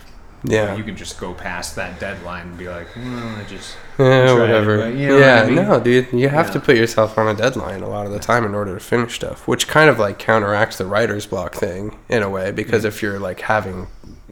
Yeah. 0.44 0.76
you 0.76 0.84
can 0.84 0.96
just 0.96 1.20
go 1.20 1.34
past 1.34 1.76
that 1.76 2.00
deadline 2.00 2.48
and 2.48 2.58
be 2.58 2.68
like, 2.70 2.88
"Well, 2.96 3.36
I 3.40 3.44
just 3.48 3.76
Yeah, 3.98 4.34
whatever. 4.34 4.90
you 4.90 5.08
know 5.08 5.14
what 5.16 5.20
yeah, 5.22 5.42
I 5.42 5.46
mean? 5.48 5.56
no, 5.56 5.80
dude, 5.80 6.12
you 6.14 6.30
have 6.30 6.52
to 6.52 6.60
put 6.60 6.76
yourself 6.78 7.18
on 7.18 7.28
a 7.28 7.34
deadline 7.34 7.82
a 7.82 7.88
lot 7.90 8.06
of 8.06 8.12
the 8.12 8.20
time 8.20 8.46
in 8.46 8.54
order 8.54 8.74
to 8.76 8.80
finish 8.80 9.16
stuff, 9.16 9.48
which 9.48 9.68
kind 9.68 9.90
of 9.90 9.98
like 10.00 10.20
counteracts 10.20 10.78
the 10.78 10.86
writer's 10.86 11.26
block 11.26 11.56
thing 11.56 11.98
in 12.10 12.22
a 12.24 12.30
way 12.30 12.52
because 12.52 12.84
Mm. 12.84 12.88
if 12.88 13.02
you're 13.02 13.20
like 13.20 13.42
having, 13.42 13.88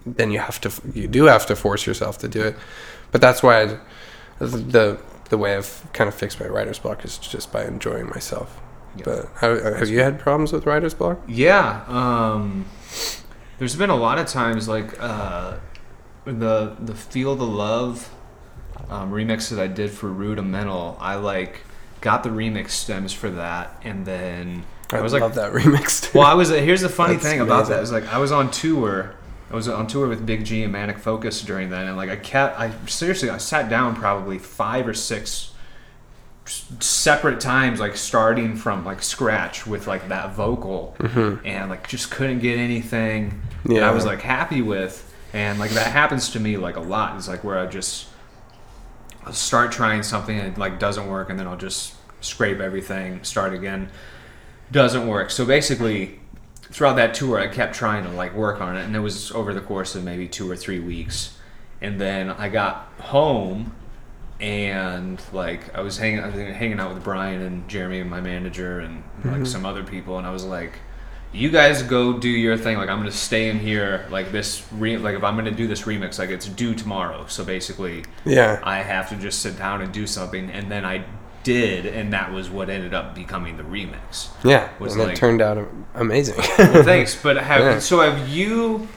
then 0.06 0.30
you 0.32 0.40
have 0.40 0.60
to, 0.62 0.72
you 0.94 1.08
do 1.08 1.24
have 1.26 1.46
to 1.48 1.56
force 1.56 1.88
yourself 1.88 2.18
to 2.20 2.28
do 2.28 2.42
it. 2.44 2.56
But 3.12 3.22
that's 3.22 3.42
why 3.42 3.62
I, 3.64 3.78
the 4.40 4.98
the 5.30 5.38
way 5.38 5.56
I've 5.56 5.84
kind 5.94 6.08
of 6.08 6.14
fixed 6.14 6.40
my 6.40 6.46
writer's 6.48 6.78
block 6.80 7.04
is 7.06 7.18
just 7.18 7.52
by 7.52 7.64
enjoying 7.66 8.08
myself. 8.10 8.60
Yeah. 8.96 9.04
But 9.06 9.30
have, 9.40 9.78
have 9.80 9.90
you 9.90 10.00
had 10.00 10.20
problems 10.20 10.54
with 10.54 10.66
writer's 10.66 10.94
block? 10.94 11.20
Yeah. 11.28 11.84
Um, 11.88 12.66
there's 13.58 13.76
been 13.76 13.90
a 13.90 13.96
lot 13.96 14.20
of 14.20 14.28
times 14.28 14.68
like 14.68 15.02
uh, 15.02 15.58
the 16.26 16.76
the 16.80 16.96
Feel 16.96 17.36
the 17.36 17.46
Love 17.46 18.14
um, 18.90 19.12
remix 19.12 19.50
that 19.50 19.60
I 19.60 19.68
did 19.68 19.92
for 19.92 20.10
Rudimental. 20.10 20.98
I 21.00 21.16
like 21.16 21.62
got 22.02 22.24
the 22.24 22.30
remix 22.30 22.72
stems 22.72 23.14
for 23.14 23.30
that, 23.32 23.80
and 23.84 24.06
then 24.06 24.66
I, 24.92 24.98
I 24.98 25.02
was 25.02 25.14
love 25.14 25.22
like, 25.22 25.34
that 25.36 25.54
remix. 25.54 26.14
well, 26.14 26.26
I 26.26 26.34
was. 26.34 26.50
Here's 26.50 26.82
the 26.82 26.90
funny 26.90 27.14
That's 27.14 27.26
thing 27.26 27.40
about 27.40 27.68
that 27.68 27.80
amazing. 27.80 28.02
like 28.04 28.14
I 28.14 28.18
was 28.18 28.32
on 28.32 28.52
tour. 28.52 29.16
I 29.50 29.56
was 29.56 29.68
on 29.68 29.88
tour 29.88 30.08
with 30.08 30.26
Big 30.26 30.46
G 30.46 30.64
and 30.64 30.72
Manic 30.72 30.98
Focus 30.98 31.42
during 31.42 31.70
that, 31.70 31.86
and 31.86 31.96
like 31.96 32.10
I 32.10 32.16
kept. 32.16 32.60
I 32.60 32.74
seriously, 32.88 33.30
I 33.30 33.38
sat 33.38 33.70
down 33.70 33.96
probably 33.96 34.40
five 34.40 34.88
or 34.88 34.94
six 34.94 35.53
separate 36.46 37.40
times, 37.40 37.80
like 37.80 37.96
starting 37.96 38.56
from 38.56 38.86
like 38.86 39.02
scratch 39.02 39.66
with 39.66 39.88
like 39.88 40.10
that 40.10 40.34
vocal, 40.34 40.96
mm-hmm. 41.00 41.46
and 41.46 41.70
like 41.70 41.88
just 41.88 42.12
couldn't 42.12 42.40
get 42.40 42.58
anything 42.58 43.42
that 43.66 43.76
Yeah. 43.76 43.90
I 43.90 43.92
was 43.92 44.06
like 44.06 44.22
happy 44.22 44.62
with, 44.62 45.14
and 45.32 45.60
like 45.60 45.72
that 45.72 45.92
happens 45.92 46.30
to 46.32 46.40
me 46.40 46.58
like 46.58 46.76
a 46.76 46.82
lot. 46.82 47.16
It's 47.18 47.28
like 47.28 47.44
where 47.44 47.58
I 47.58 47.66
just 47.66 48.08
I'll 49.26 49.34
start 49.34 49.72
trying 49.72 50.04
something 50.04 50.38
and 50.38 50.54
it 50.54 50.58
like 50.58 50.80
doesn't 50.80 51.08
work, 51.08 51.30
and 51.30 51.40
then 51.40 51.48
I'll 51.48 51.58
just 51.58 51.96
scrape 52.22 52.60
everything, 52.60 53.24
start 53.24 53.54
again. 53.54 53.90
Doesn't 54.72 55.08
work. 55.08 55.30
So 55.30 55.46
basically, 55.46 56.20
throughout 56.64 56.96
that 56.96 57.14
tour, 57.14 57.40
I 57.40 57.48
kept 57.48 57.76
trying 57.76 58.04
to 58.06 58.10
like 58.10 58.34
work 58.34 58.60
on 58.60 58.76
it, 58.76 58.84
and 58.84 58.96
it 58.96 59.00
was 59.00 59.32
over 59.32 59.54
the 59.54 59.62
course 59.62 59.96
of 59.96 60.04
maybe 60.04 60.28
two 60.28 60.50
or 60.50 60.56
three 60.56 60.80
weeks. 60.80 61.38
And 61.82 62.00
then 62.00 62.30
I 62.32 62.50
got 62.50 62.90
home, 63.00 63.76
and 64.44 65.22
like 65.32 65.74
I 65.74 65.80
was 65.80 65.98
hanging, 65.98 66.20
I 66.20 66.26
was 66.26 66.36
hanging 66.36 66.78
out 66.78 66.94
with 66.94 67.02
Brian 67.02 67.42
and 67.42 67.68
Jeremy, 67.70 68.02
and 68.02 68.10
my 68.10 68.20
manager, 68.20 68.82
and 68.82 69.02
like 69.24 69.36
mm-hmm. 69.36 69.46
some 69.46 69.66
other 69.66 69.84
people, 69.84 70.18
and 70.18 70.28
I 70.28 70.32
was 70.32 70.44
like, 70.44 70.74
"You 71.32 71.50
guys 71.50 71.82
go 71.82 72.20
do 72.20 72.28
your 72.28 72.58
thing. 72.58 72.76
Like 72.78 72.90
I'm 72.90 72.98
gonna 72.98 73.12
stay 73.12 73.50
in 73.50 73.58
here. 73.58 74.06
Like 74.10 74.34
this, 74.34 74.68
re- 74.74 74.98
like 74.98 75.16
if 75.16 75.24
I'm 75.24 75.38
gonna 75.38 75.52
do 75.52 75.66
this 75.66 75.84
remix, 75.84 76.20
like 76.20 76.30
it's 76.30 76.46
due 76.46 76.76
tomorrow. 76.76 77.26
So 77.28 77.46
basically, 77.46 78.04
Yeah. 78.26 78.60
I 78.64 78.80
have 78.80 79.08
to 79.10 79.16
just 79.16 79.42
sit 79.42 79.58
down 79.58 79.82
and 79.82 79.94
do 79.94 80.06
something, 80.06 80.50
and 80.50 80.70
then 80.70 80.84
I 80.84 81.06
did, 81.44 81.86
and 81.86 82.12
that 82.12 82.34
was 82.34 82.50
what 82.50 82.70
ended 82.70 82.94
up 82.94 83.16
becoming 83.16 83.56
the 83.56 83.64
remix. 83.64 84.28
Yeah. 84.44 84.68
Was 84.78 84.94
and 84.94 85.04
like- 85.04 85.14
it 85.14 85.16
turned 85.16 85.42
out 85.42 85.58
amazing. 85.96 86.36
Well, 86.58 86.84
thanks. 86.84 87.16
But 87.16 87.38
have 87.52 87.62
Yeah. 87.62 87.80
so 87.80 88.02
have 88.02 88.28
you 88.28 88.90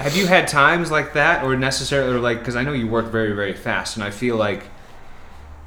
have 0.00 0.16
you 0.16 0.26
had 0.26 0.48
times 0.48 0.90
like 0.90 1.12
that, 1.12 1.44
or 1.44 1.56
necessarily, 1.56 2.12
or 2.12 2.18
like 2.18 2.40
because 2.40 2.56
I 2.56 2.64
know 2.64 2.72
you 2.72 2.88
work 2.88 3.06
very 3.06 3.34
very 3.36 3.52
fast, 3.52 3.96
and 3.96 4.02
I 4.02 4.10
feel 4.10 4.34
like 4.34 4.64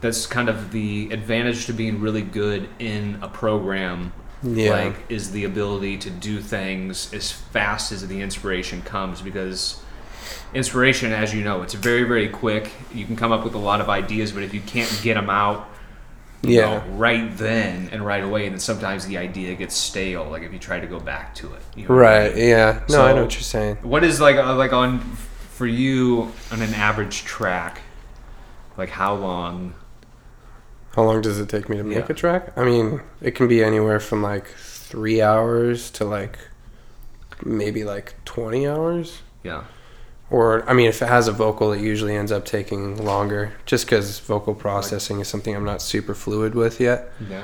that's 0.03 0.27
kind 0.27 0.50
of 0.50 0.72
the 0.72 1.10
advantage 1.12 1.65
to 1.65 1.74
being 1.74 2.00
really 2.00 2.22
good 2.22 2.69
in 2.77 3.17
a 3.24 3.27
program. 3.27 4.13
Yeah. 4.43 4.72
Like 4.72 4.95
is 5.10 5.31
the 5.31 5.45
ability 5.45 5.98
to 6.00 6.10
do 6.12 6.39
things 6.41 7.12
as 7.13 7.31
fast 7.31 7.91
as 7.91 8.07
the 8.07 8.22
inspiration 8.22 8.81
comes 8.83 9.22
because 9.22 9.81
inspiration, 10.53 11.12
as 11.12 11.33
you 11.33 11.43
know, 11.43 11.63
it's 11.63 11.74
very 11.74 12.03
very 12.03 12.27
quick. 12.29 12.69
You 12.93 13.05
can 13.05 13.15
come 13.15 13.31
up 13.31 13.43
with 13.43 13.55
a 13.55 13.60
lot 13.60 13.81
of 13.81 13.89
ideas, 13.89 14.31
but 14.31 14.43
if 14.43 14.53
you 14.53 14.62
can't 14.62 15.00
get 15.01 15.15
them 15.15 15.29
out 15.29 15.69
you 16.43 16.60
Yeah. 16.60 16.77
know, 16.79 16.83
right 16.95 17.36
then 17.38 17.89
and 17.91 18.05
right 18.05 18.24
away, 18.24 18.50
then 18.50 18.60
sometimes 18.60 19.05
the 19.07 19.17
idea 19.17 19.55
gets 19.55 19.75
stale. 19.75 20.25
Like 20.29 20.43
if 20.43 20.51
you 20.51 20.60
try 20.60 20.79
to 20.79 20.88
go 20.88 21.00
back 21.00 21.33
to 21.36 21.53
it, 21.53 21.62
you 21.75 21.88
know 21.88 21.95
what 21.95 22.05
I 22.05 22.24
right. 22.25 22.36
mean? 22.36 22.50
Yeah. 22.50 22.79
No, 22.89 23.05
I 23.05 23.13
know 23.13 23.24
what 23.24 23.33
you're 23.33 23.41
saying. 23.41 23.77
What 23.81 24.03
is 24.03 24.19
like 24.19 24.36
uh, 24.36 24.55
like 24.55 24.74
on 24.74 25.00
for 25.00 25.65
you 25.65 26.31
on 26.51 26.62
an 26.62 26.74
average 26.74 27.24
track? 27.24 27.81
Like 28.77 28.89
how 28.89 29.13
long? 29.15 29.74
How 30.96 31.04
long 31.04 31.22
does 31.22 31.40
it 31.40 31.50
take 31.50 31.70
me 31.70 31.78
to 31.78 31.84
make 31.84 31.98
Yeah. 31.98 32.06
a 32.10 32.14
track? 32.14 32.52
I 32.56 32.64
mean, 32.64 33.02
it 33.22 33.32
can 33.36 33.48
be 33.48 33.64
anywhere 33.64 34.00
from 34.00 34.22
like 34.22 34.48
three 34.48 35.22
hours 35.22 35.90
to 35.92 36.06
like 36.06 36.38
maybe 37.44 37.84
like 37.84 38.14
20 38.26 38.68
hours. 38.68 39.22
Yeah, 39.44 39.64
Or, 40.30 40.64
I 40.70 40.74
mean, 40.74 40.88
if 40.88 41.02
it 41.02 41.08
has 41.10 41.28
a 41.28 41.32
vocal, 41.32 41.74
it 41.74 41.82
usually 41.82 42.16
ends 42.16 42.32
up 42.32 42.46
taking 42.46 43.04
longer 43.04 43.54
just 43.66 43.86
because 43.86 44.20
vocal 44.20 44.56
processing 44.56 45.20
is 45.20 45.28
something 45.28 45.54
I'm 45.56 45.66
not 45.66 45.82
super 45.82 46.14
fluid 46.16 46.56
with 46.56 46.80
yet. 46.80 47.12
yeah, 47.30 47.44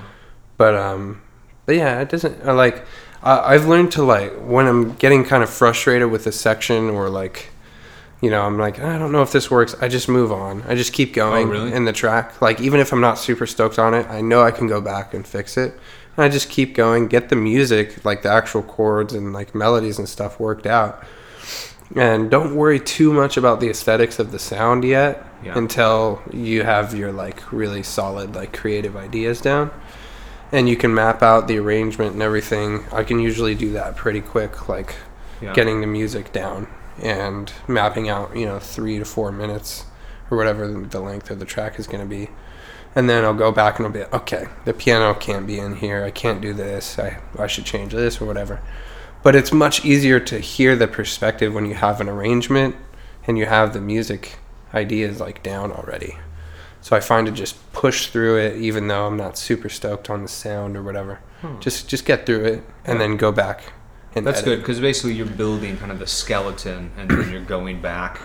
But, 0.58 0.76
um, 0.76 1.22
but 1.66 1.76
yeah, 1.76 2.00
it 2.02 2.10
doesn't, 2.10 2.42
I 2.48 2.52
like, 2.54 2.86
I 3.22 3.54
I've 3.56 3.68
learned 3.68 3.92
to 3.94 4.04
like, 4.04 4.32
when 4.38 4.66
I'm 4.68 4.94
getting 4.96 5.26
kind 5.26 5.44
of 5.44 5.50
frustrated 5.50 6.10
with 6.10 6.26
a 6.28 6.32
section 6.32 6.90
or 6.90 7.10
like, 7.10 7.50
you 8.22 8.30
know, 8.30 8.42
I'm 8.42 8.58
like, 8.58 8.80
I 8.80 8.98
don't 8.98 9.12
know 9.12 9.22
if 9.22 9.32
this 9.32 9.50
works. 9.50 9.76
I 9.82 9.88
just 9.88 10.10
move 10.10 10.32
on. 10.32 10.64
I 10.68 10.76
just 10.76 10.92
keep 10.94 11.12
oh, 11.12 11.14
going 11.16 11.48
Oh, 11.48 11.52
really? 11.52 11.74
in 11.74 11.86
the 11.86 11.94
track. 11.94 12.42
Like, 12.42 12.60
even 12.60 12.80
if 12.80 12.92
I'm 12.92 13.00
not 13.02 13.18
super 13.18 13.48
stoked 13.48 13.80
on 13.80 13.94
it, 13.94 14.06
I 14.10 14.22
know 14.22 14.42
I 14.42 14.52
can 14.52 14.68
go 14.68 14.82
back 14.82 15.14
and 15.14 15.26
fix 15.26 15.56
it. 15.58 15.74
And 16.18 16.26
I 16.26 16.30
just 16.30 16.50
keep 16.50 16.76
going, 16.76 17.08
get 17.08 17.30
the 17.30 17.38
music, 17.38 18.04
like 18.04 18.22
the 18.24 18.30
actual 18.30 18.62
chords 18.62 19.14
and 19.14 19.32
like 19.32 19.56
melodies 19.56 19.98
and 20.00 20.10
stuff 20.10 20.38
worked 20.40 20.68
out. 20.68 21.02
And 21.96 22.30
don't 22.30 22.56
worry 22.56 22.80
too 22.80 23.14
much 23.14 23.38
about 23.38 23.62
the 23.62 23.70
aesthetics 23.70 24.20
of 24.20 24.32
the 24.32 24.38
sound 24.40 24.84
yet 24.84 25.26
Yeah. 25.44 25.58
until 25.58 26.22
you 26.32 26.64
have 26.64 26.94
your 26.94 27.12
like 27.12 27.52
really 27.52 27.82
solid 27.84 28.36
like 28.36 28.56
creative 28.56 28.96
ideas 28.96 29.40
down. 29.42 29.72
And 30.52 30.68
you 30.68 30.76
can 30.76 30.94
map 30.94 31.24
out 31.24 31.48
the 31.48 31.58
arrangement 31.58 32.14
and 32.14 32.22
everything. 32.22 32.84
I 32.92 33.04
can 33.04 33.20
usually 33.20 33.56
do 33.56 33.72
that 33.74 33.96
pretty 33.96 34.22
quick, 34.22 34.68
like 34.68 34.96
yeah. 35.42 35.54
getting 35.54 35.82
the 35.82 35.88
music 35.88 36.32
down 36.34 36.68
and 37.02 37.52
mapping 37.68 38.10
out, 38.10 38.36
you 38.36 38.46
know, 38.46 38.60
three 38.60 39.00
to 39.00 39.06
four 39.06 39.32
minutes 39.32 39.86
or 40.30 40.38
whatever 40.38 40.68
the 40.68 41.00
length 41.00 41.32
of 41.32 41.40
the 41.40 41.46
track 41.46 41.80
is 41.80 41.88
going 41.88 42.02
to 42.02 42.06
be. 42.06 42.30
And 42.96 43.10
then 43.10 43.24
I'll 43.24 43.34
go 43.34 43.52
back 43.52 43.78
and 43.78 43.86
I'll 43.86 43.94
be 43.94 44.04
okay. 44.04 44.48
The 44.66 44.74
piano 44.74 45.14
can't 45.14 45.46
be 45.46 45.60
in 45.60 45.76
here. 45.76 46.04
I 46.04 46.12
can't 46.12 46.42
do 46.42 46.54
this. 46.54 46.98
I 46.98 47.20
I 47.38 47.48
should 47.48 47.66
change 47.66 47.94
this 47.94 48.20
or 48.20 48.26
whatever. 48.26 48.62
But 49.22 49.36
it's 49.36 49.52
much 49.52 49.86
easier 49.86 50.20
to 50.22 50.40
hear 50.40 50.76
the 50.76 50.88
perspective 50.88 51.54
when 51.54 51.66
you 51.66 51.76
have 51.76 52.02
an 52.02 52.10
arrangement 52.10 52.76
and 53.28 53.38
you 53.38 53.46
have 53.46 53.74
the 53.74 53.82
music 53.82 54.38
ideas 54.74 55.20
like 55.20 55.44
down 55.44 55.72
already. 55.72 56.18
So 56.82 56.96
I 56.96 57.02
find 57.02 57.28
to 57.28 57.34
just 57.34 57.72
push 57.74 58.08
through 58.08 58.38
it, 58.38 58.56
even 58.58 58.88
though 58.88 59.08
I'm 59.08 59.18
not 59.18 59.38
super 59.38 59.70
stoked 59.70 60.10
on 60.10 60.22
the 60.24 60.30
sound 60.30 60.78
or 60.78 60.84
whatever. 60.84 61.20
Hmm. 61.42 61.60
Just 61.60 61.90
just 61.90 62.06
get 62.06 62.26
through 62.26 62.46
it 62.46 62.64
and 62.86 63.00
then 63.00 63.18
go 63.18 63.32
back. 63.32 63.74
And 64.20 64.28
That's 64.28 64.40
edit. 64.42 64.46
good 64.46 64.60
because 64.60 64.80
basically 64.80 65.14
you're 65.14 65.26
building 65.26 65.78
kind 65.78 65.92
of 65.92 66.00
the 66.00 66.08
skeleton, 66.08 66.92
and 66.98 67.10
then 67.10 67.32
you're 67.32 67.42
going 67.42 67.82
back, 67.82 68.20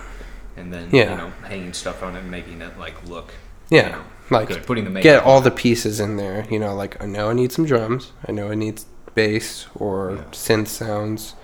and 0.57 0.73
then 0.73 0.89
Yeah. 0.93 1.11
you 1.13 1.17
know 1.17 1.33
hanging 1.45 1.73
stuff 1.73 2.03
on 2.03 2.15
it, 2.17 2.21
and 2.21 2.31
making 2.31 2.61
it 2.63 2.79
like 2.79 2.95
look 3.09 3.33
Yeah, 3.71 3.87
you 3.87 3.93
know, 3.93 4.03
like 4.31 4.49
good, 4.49 4.67
putting 4.67 4.93
the 4.93 5.01
get 5.01 5.23
all 5.23 5.41
the 5.41 5.51
pieces 5.51 6.01
in 6.01 6.17
there. 6.17 6.47
You 6.51 6.59
know, 6.59 6.75
like 6.75 7.03
I 7.03 7.07
know 7.07 7.31
I 7.31 7.33
need 7.33 7.53
some 7.53 7.65
drums. 7.65 8.13
I 8.29 8.33
know 8.33 8.51
I 8.51 8.55
need 8.55 8.81
bass 9.15 9.67
or 9.75 10.13
Yeah. 10.17 10.23
synth 10.33 10.69
sounds. 10.69 11.35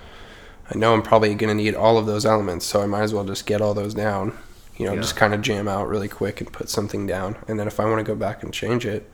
I 0.73 0.77
know 0.77 0.93
I'm 0.93 1.01
probably 1.01 1.33
gonna 1.35 1.53
need 1.55 1.75
all 1.75 1.97
of 1.97 2.05
those 2.05 2.25
elements, 2.25 2.65
so 2.65 2.81
I 2.81 2.85
might 2.85 3.01
as 3.03 3.13
well 3.13 3.23
just 3.25 3.45
get 3.45 3.61
all 3.61 3.73
those 3.73 3.93
down. 3.93 4.33
You 4.77 4.85
know, 4.87 4.93
Yeah. 4.93 5.01
just 5.01 5.15
kind 5.15 5.33
of 5.33 5.41
jam 5.41 5.67
out 5.67 5.87
really 5.89 6.07
quick 6.07 6.41
and 6.41 6.51
put 6.51 6.69
something 6.69 7.05
down, 7.07 7.35
and 7.47 7.59
then 7.59 7.67
if 7.67 7.79
I 7.79 7.85
want 7.85 7.99
to 7.99 8.03
go 8.03 8.15
back 8.15 8.41
and 8.43 8.51
change 8.53 8.85
it, 8.85 9.09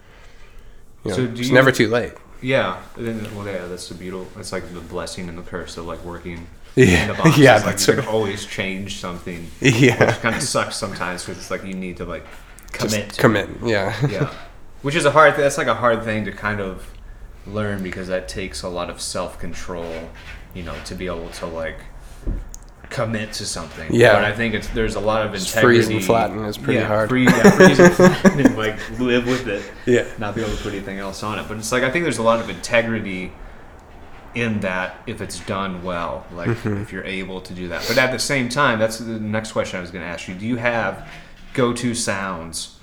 you 1.04 1.12
know, 1.12 1.18
So 1.18 1.24
it's 1.24 1.48
you- 1.50 1.54
never 1.54 1.72
too 1.72 1.88
late. 1.88 2.14
Yeah, 2.42 2.82
then, 2.96 3.24
well, 3.36 3.46
yeah, 3.48 3.66
that's 3.66 3.90
the 3.90 3.96
beautiful. 3.96 4.28
It's 4.40 4.52
like 4.52 4.72
the 4.74 4.80
blessing 4.82 5.28
and 5.30 5.38
the 5.38 5.42
curse 5.42 5.78
of 5.78 5.86
like 5.88 6.04
working 6.06 6.48
Yeah. 6.76 7.02
in 7.04 7.08
the 7.10 7.14
box. 7.16 7.38
Yeah, 7.38 7.56
It's 7.58 7.66
like 7.66 7.76
that's 7.76 7.88
you 7.88 7.94
can 7.96 8.06
always 8.08 8.46
change 8.46 9.00
something. 9.00 9.50
Yeah. 9.62 10.06
which 10.08 10.20
kind 10.22 10.36
of 10.36 10.44
sucks 10.44 10.76
sometimes 10.76 11.24
because 11.26 11.40
it's 11.42 11.52
like 11.52 11.64
you 11.64 11.74
need 11.74 11.98
to 11.98 12.06
like 12.06 12.26
commit. 12.72 13.08
Just 13.08 13.20
commit. 13.20 13.50
Yeah. 13.64 13.96
Yeah, 14.08 14.34
which 14.84 14.96
is 14.96 15.06
a 15.06 15.12
hard. 15.12 15.36
That's 15.36 15.58
like 15.58 15.68
a 15.68 15.76
hard 15.76 16.04
thing 16.04 16.26
to 16.26 16.32
kind 16.32 16.60
of 16.60 16.92
learn 17.48 17.82
because 17.82 18.08
that 18.10 18.28
takes 18.28 18.62
a 18.64 18.70
lot 18.70 18.90
of 18.90 19.02
self 19.02 19.40
control. 19.40 20.10
You 20.54 20.64
know, 20.64 20.76
to 20.86 20.96
be 20.96 21.06
able 21.08 21.30
to 21.30 21.46
like 21.46 21.78
commit 22.90 23.34
to 23.34 23.46
something. 23.46 23.94
Yeah. 23.94 24.14
but 24.14 24.24
I 24.24 24.34
think 24.34 24.54
it's 24.54 24.68
there's 24.70 24.96
a 24.96 25.00
lot 25.00 25.26
of 25.26 25.34
integrity. 25.34 25.62
freeze 25.82 25.88
and 25.90 26.04
flatten 26.04 26.46
is 26.46 26.58
pretty 26.58 26.80
yeah, 26.80 26.88
hard. 26.88 27.10
Freeze, 27.10 27.30
yeah, 27.32 27.50
freeze 27.52 27.80
and 27.80 27.94
flatten 27.96 28.40
and 28.46 28.58
like 28.58 29.00
live 29.00 29.26
with 29.28 29.48
it 29.48 29.70
yeah. 29.86 30.06
not 30.18 30.36
be 30.36 30.42
able 30.42 30.56
to 30.56 30.64
put 30.64 30.74
anything 30.74 30.98
else 31.00 31.22
on 31.24 31.38
it. 31.40 31.48
But 31.48 31.58
it's 31.58 31.72
like 31.72 31.84
I 31.84 31.92
think 31.92 32.04
there's 32.04 32.18
a 32.20 32.24
lot 32.24 32.40
of 32.40 32.50
integrity 32.50 33.32
in 34.36 34.60
that 34.62 35.02
if 35.08 35.20
it's 35.22 35.40
done 35.42 35.84
well, 35.84 36.26
like 36.32 36.48
Mm-hmm. 36.50 36.82
if 36.82 36.92
you're 36.94 37.04
able 37.06 37.42
to 37.42 37.54
do 37.54 37.68
that. 37.70 37.84
But 37.88 37.98
at 37.98 38.12
the 38.12 38.20
same 38.20 38.50
time, 38.50 38.78
that's 38.80 39.00
the 39.00 39.20
next 39.20 39.52
question 39.52 39.78
I 39.78 39.82
was 39.82 39.92
going 39.92 40.04
to 40.04 40.10
ask 40.10 40.28
you. 40.28 40.36
Do 40.36 40.46
you 40.46 40.58
have 40.58 41.10
go-to 41.54 41.96
sounds 41.96 42.78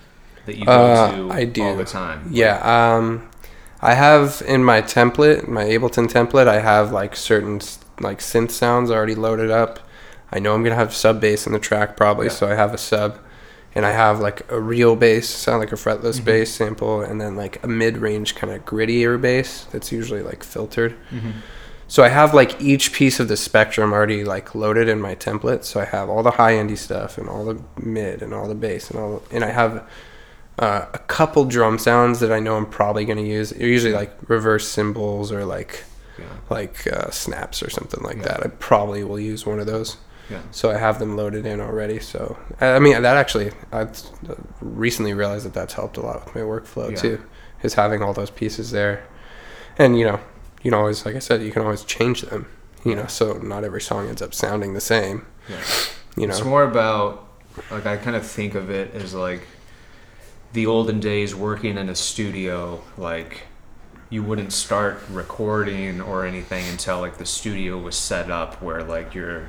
that 0.47 0.57
you 0.57 0.65
go 0.67 0.73
Uh, 0.73 1.17
to 1.17 1.31
I 1.31 1.45
do. 1.45 1.63
all 1.63 1.77
the 1.77 1.85
time? 1.85 2.29
Yeah. 2.31 2.59
Um, 2.97 3.31
I 3.81 3.95
have 3.95 4.43
in 4.47 4.65
my 4.65 4.83
template, 4.83 5.47
my 5.47 5.65
Ableton 5.65 6.09
template, 6.11 6.49
I 6.49 6.59
have 6.61 6.91
like 6.91 7.15
certain 7.15 7.61
like 8.01 8.19
synth 8.19 8.51
sounds 8.51 8.91
already 8.91 9.15
loaded 9.15 9.51
up. 9.51 9.79
I 10.35 10.41
know 10.41 10.55
I'm 10.55 10.63
gonna 10.65 10.75
have 10.75 10.93
sub 10.95 11.21
bass 11.21 11.47
in 11.47 11.53
the 11.53 11.59
track 11.59 11.97
probably, 11.97 12.27
Yeah. 12.27 12.33
so 12.33 12.49
I 12.49 12.55
have 12.55 12.75
a 12.75 12.79
sub, 12.79 13.19
and 13.75 13.87
I 13.87 13.93
have 13.93 14.21
like 14.21 14.43
a 14.51 14.61
real 14.61 14.97
bass, 14.97 15.29
sound 15.29 15.61
like 15.61 15.73
a 15.73 15.77
fretless 15.77 16.21
Mhm. 16.21 16.25
bass 16.25 16.51
sample, 16.53 17.01
and 17.03 17.21
then 17.21 17.37
like 17.37 17.59
a 17.63 17.69
mid-range 17.69 18.35
kind 18.35 18.53
of 18.53 18.65
grittier 18.65 19.21
bass 19.21 19.67
that's 19.73 19.91
usually 19.93 20.23
like 20.23 20.43
filtered. 20.45 20.95
Mhm. 21.13 21.33
So 21.87 22.03
I 22.03 22.09
have 22.09 22.33
like 22.35 22.61
each 22.61 22.93
piece 22.93 23.21
of 23.21 23.29
the 23.29 23.37
spectrum 23.37 23.93
already 23.93 24.25
like 24.25 24.55
loaded 24.55 24.89
in 24.89 25.01
my 25.01 25.15
template. 25.15 25.65
So 25.65 25.81
I 25.81 25.85
have 25.85 26.09
all 26.09 26.23
the 26.23 26.33
high 26.33 26.55
endy 26.57 26.77
stuff 26.77 27.19
and 27.19 27.29
all 27.29 27.45
the 27.45 27.59
mid 27.81 28.23
and 28.23 28.33
all 28.35 28.49
the 28.49 28.55
bass 28.55 28.91
and 28.91 28.99
all, 28.99 29.23
and 29.31 29.45
I 29.45 29.51
have 29.51 29.83
uh, 30.57 30.87
a 30.95 30.99
couple 30.99 31.45
drum 31.45 31.79
sounds 31.81 32.21
that 32.21 32.31
I 32.31 32.39
know 32.39 32.57
I'm 32.57 32.67
probably 32.67 33.05
gonna 33.05 33.23
use. 33.23 33.51
They're 33.51 33.67
usually 33.67 33.93
like 33.93 34.13
reverse 34.29 34.69
cymbals 34.69 35.33
or 35.33 35.45
like 35.45 35.83
Yeah. 36.17 36.25
like 36.49 36.87
uh, 36.87 37.11
snaps 37.11 37.61
or 37.61 37.71
something 37.71 38.03
like 38.05 38.19
Yeah. 38.19 38.23
that. 38.29 38.45
I 38.45 38.49
probably 38.61 39.03
will 39.03 39.19
use 39.19 39.45
one 39.45 39.59
of 39.59 39.67
those. 39.67 39.97
Yeah. 40.31 40.41
So 40.51 40.71
I 40.71 40.79
have 40.79 40.99
them 40.99 41.17
loaded 41.17 41.45
in 41.47 41.61
already. 41.61 42.01
So 42.01 42.39
I 42.61 42.79
mean 42.79 43.01
that 43.03 43.17
actually 43.17 43.53
I 43.73 43.89
recently 44.61 45.13
realized 45.15 45.45
that 45.47 45.55
that's 45.55 45.75
helped 45.75 45.97
a 45.97 46.01
lot 46.01 46.25
with 46.25 46.35
my 46.35 46.41
workflow 46.41 46.91
Yeah. 46.91 46.97
too. 46.97 47.25
Is 47.63 47.75
having 47.75 48.03
all 48.03 48.13
those 48.13 48.31
pieces 48.31 48.71
there, 48.73 49.03
and 49.79 49.99
you 49.99 50.05
know 50.05 50.21
you 50.63 50.71
can 50.71 50.75
always 50.75 51.07
like 51.07 51.17
I 51.17 51.19
said 51.21 51.43
you 51.43 51.51
can 51.51 51.63
always 51.63 51.83
change 51.85 52.23
them. 52.23 52.47
You 52.85 52.95
know, 52.95 53.07
so 53.07 53.35
not 53.39 53.65
every 53.65 53.81
song 53.81 54.09
ends 54.09 54.21
up 54.21 54.35
sounding 54.35 54.75
the 54.75 54.81
same. 54.81 55.25
Yeah. 55.49 55.57
You 56.17 56.27
know, 56.27 56.35
It's 56.35 56.45
more 56.45 56.63
about 56.65 57.27
like 57.71 57.87
I 57.87 57.97
kind 57.97 58.17
of 58.17 58.27
think 58.27 58.55
of 58.55 58.69
it 58.69 58.95
as 58.95 59.15
like 59.15 59.47
the 60.53 60.67
olden 60.67 61.01
days 61.01 61.35
working 61.35 61.79
in 61.79 61.89
a 61.89 61.95
studio 61.95 62.83
like 62.99 63.43
you 64.11 64.23
wouldn't 64.23 64.53
start 64.53 65.03
recording 65.11 66.01
or 66.01 66.27
anything 66.27 66.69
until 66.69 67.01
like 67.01 67.17
the 67.17 67.27
studio 67.27 67.79
was 67.79 67.97
set 67.97 68.31
up 68.31 68.61
where 68.63 68.83
like 68.85 69.15
you're 69.15 69.49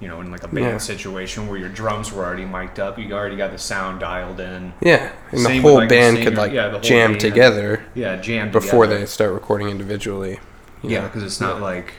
you 0.00 0.08
know 0.08 0.20
in 0.20 0.30
like 0.30 0.42
a 0.42 0.48
band 0.48 0.58
Yeah. 0.66 0.78
situation 0.78 1.48
where 1.48 1.58
your 1.58 1.68
drums 1.70 2.12
were 2.12 2.24
already 2.24 2.44
mic'd 2.44 2.78
up 2.80 2.98
you 2.98 3.12
already 3.12 3.36
got 3.36 3.50
the 3.52 3.58
sound 3.58 4.00
dialed 4.00 4.40
in 4.40 4.72
yeah, 4.80 5.12
and 5.30 5.40
the 5.40 5.44
Same 5.44 5.62
with, 5.62 5.70
whole 5.70 5.80
like, 5.80 5.88
the 5.88 5.94
band 5.94 6.18
could 6.18 6.34
like 6.36 6.52
yeah, 6.52 6.78
jam 6.80 7.12
band. 7.12 7.20
together 7.20 7.84
yeah 7.94 8.16
jam 8.16 8.50
before 8.50 8.84
together. 8.84 9.00
they 9.00 9.06
start 9.06 9.32
recording 9.32 9.68
individually. 9.68 10.38
yeah 10.82 11.02
because 11.06 11.22
it's 11.22 11.40
not 11.40 11.60
like 11.60 11.94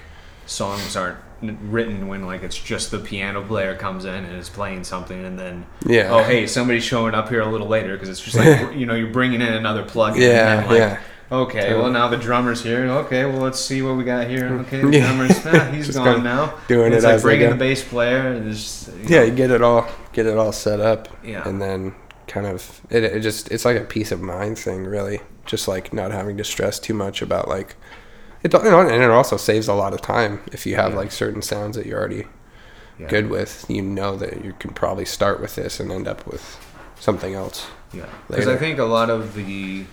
songs 0.46 0.96
aren't 0.96 1.18
written 1.42 2.08
when 2.08 2.26
like 2.26 2.42
it's 2.42 2.58
just 2.58 2.90
the 2.90 2.98
piano 3.00 3.44
player 3.44 3.76
comes 3.76 4.06
in 4.06 4.26
and 4.26 4.36
is 4.38 4.50
playing 4.50 4.84
something 4.84 5.24
and 5.26 5.38
then 5.38 5.66
Yeah. 5.86 6.10
oh 6.12 6.24
hey 6.24 6.48
somebody's 6.48 6.84
showing 6.84 7.14
up 7.14 7.30
here 7.30 7.42
a 7.42 7.48
little 7.52 7.68
later 7.68 7.94
because 7.94 8.10
it's 8.10 8.22
just 8.24 8.36
like 8.38 8.76
you 8.76 8.86
know 8.88 8.96
you're 8.96 9.12
bringing 9.12 9.42
in 9.42 9.54
another 9.54 9.84
plug 9.84 10.18
Yeah, 10.18 10.60
and 10.62 10.68
like, 10.68 10.78
yeah. 10.80 11.00
Okay 11.32 11.74
well 11.74 11.92
now 11.92 12.08
the 12.08 12.16
drummer's 12.18 12.64
here 12.64 12.86
okay 12.88 13.26
well 13.26 13.40
let's 13.40 13.60
see 13.60 13.82
what 13.82 13.98
we 13.98 14.04
got 14.04 14.28
here 14.30 14.48
okay 14.60 14.82
the 14.82 14.90
Yeah. 14.98 15.08
drummer's 15.08 15.46
ah, 15.46 15.72
he's 15.72 15.94
gone 15.96 16.06
kinda 16.06 16.22
now 16.24 16.58
doing 16.68 16.94
it's 16.94 17.04
it 17.04 17.08
like 17.08 17.22
bringing 17.22 17.50
the 17.50 17.56
bass 17.56 17.84
player 17.84 18.20
and 18.32 18.50
just 18.50 18.88
you 18.88 19.04
Yeah, 19.10 19.24
you 19.24 19.32
get 19.34 19.52
it 19.52 19.62
all 19.62 19.90
get 20.14 20.26
it 20.26 20.38
all 20.38 20.52
set 20.52 20.80
up. 20.80 21.08
Yeah. 21.24 21.48
And 21.48 21.62
then 21.62 21.96
kind 22.28 22.46
of 22.48 22.82
it, 22.90 23.04
it 23.04 23.20
just 23.22 23.52
it's 23.52 23.66
like 23.66 23.78
a 23.78 23.84
peace 23.84 24.12
of 24.12 24.22
mind 24.22 24.58
thing 24.58 24.84
really. 24.86 25.20
Just 25.46 25.68
like 25.68 25.94
not 25.94 26.12
having 26.12 26.38
to 26.38 26.44
stress 26.44 26.80
too 26.80 26.94
much 26.94 27.22
about 27.22 27.48
like 27.48 27.76
it 28.44 28.54
you 28.54 28.64
know, 28.64 28.80
and 28.82 29.04
it 29.04 29.10
also 29.10 29.36
saves 29.38 29.68
a 29.68 29.74
lot 29.74 29.94
of 29.94 30.02
time 30.02 30.42
if 30.52 30.66
you 30.66 30.76
have 30.76 30.92
Yeah. 30.92 30.98
like 30.98 31.12
certain 31.12 31.42
sounds 31.42 31.76
that 31.76 31.86
you're 31.86 32.00
already 32.00 32.26
yeah. 33.00 33.08
good 33.08 33.30
with. 33.30 33.66
You 33.68 33.82
know 33.82 34.16
that 34.16 34.46
you 34.46 34.54
can 34.60 34.72
probably 34.72 35.06
start 35.06 35.42
with 35.42 35.56
this 35.56 35.80
and 35.80 35.92
end 35.92 36.08
up 36.08 36.26
with 36.26 36.58
something 37.00 37.34
else. 37.34 37.68
Yeah, 37.94 38.06
because 38.28 38.48
I 38.48 38.58
think 38.58 38.80
a 38.80 38.84
lot 38.86 39.10
of 39.10 39.34
the 39.36 39.86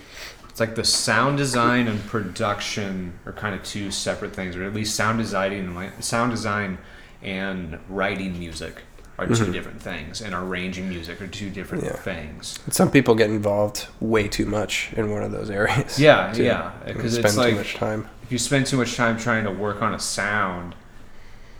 it's 0.54 0.60
like 0.60 0.76
the 0.76 0.84
sound 0.84 1.36
design 1.36 1.88
and 1.88 2.00
production 2.06 3.18
are 3.26 3.32
kind 3.32 3.56
of 3.56 3.64
two 3.64 3.90
separate 3.90 4.32
things, 4.32 4.54
or 4.54 4.62
at 4.62 4.72
least 4.72 4.94
sound 4.94 5.18
design 5.18 5.52
and 5.52 6.04
sound 6.04 6.30
design 6.30 6.78
and 7.24 7.76
writing 7.88 8.38
music 8.38 8.82
are 9.18 9.26
2 9.26 9.50
different 9.50 9.82
things, 9.82 10.20
and 10.20 10.32
arranging 10.32 10.88
music 10.88 11.20
are 11.20 11.26
two 11.26 11.50
different 11.50 11.82
Mm-hmm. 11.82 11.94
Yeah. 11.96 12.00
things. 12.02 12.56
And 12.66 12.72
some 12.72 12.88
people 12.88 13.16
get 13.16 13.30
involved 13.30 13.88
way 13.98 14.28
too 14.28 14.46
much 14.46 14.92
in 14.96 15.10
one 15.10 15.24
of 15.24 15.32
those 15.32 15.50
areas. 15.50 15.98
Yeah, 15.98 16.32
too, 16.34 16.44
yeah, 16.44 16.70
because 16.86 17.16
it's 17.18 17.36
like 17.36 17.50
too 17.50 17.56
much 17.56 17.74
time. 17.74 18.08
if 18.22 18.30
you 18.30 18.38
spend 18.38 18.66
too 18.66 18.76
much 18.76 18.94
time 18.94 19.18
trying 19.18 19.42
to 19.42 19.50
work 19.50 19.82
on 19.82 19.92
a 19.92 19.98
sound 19.98 20.76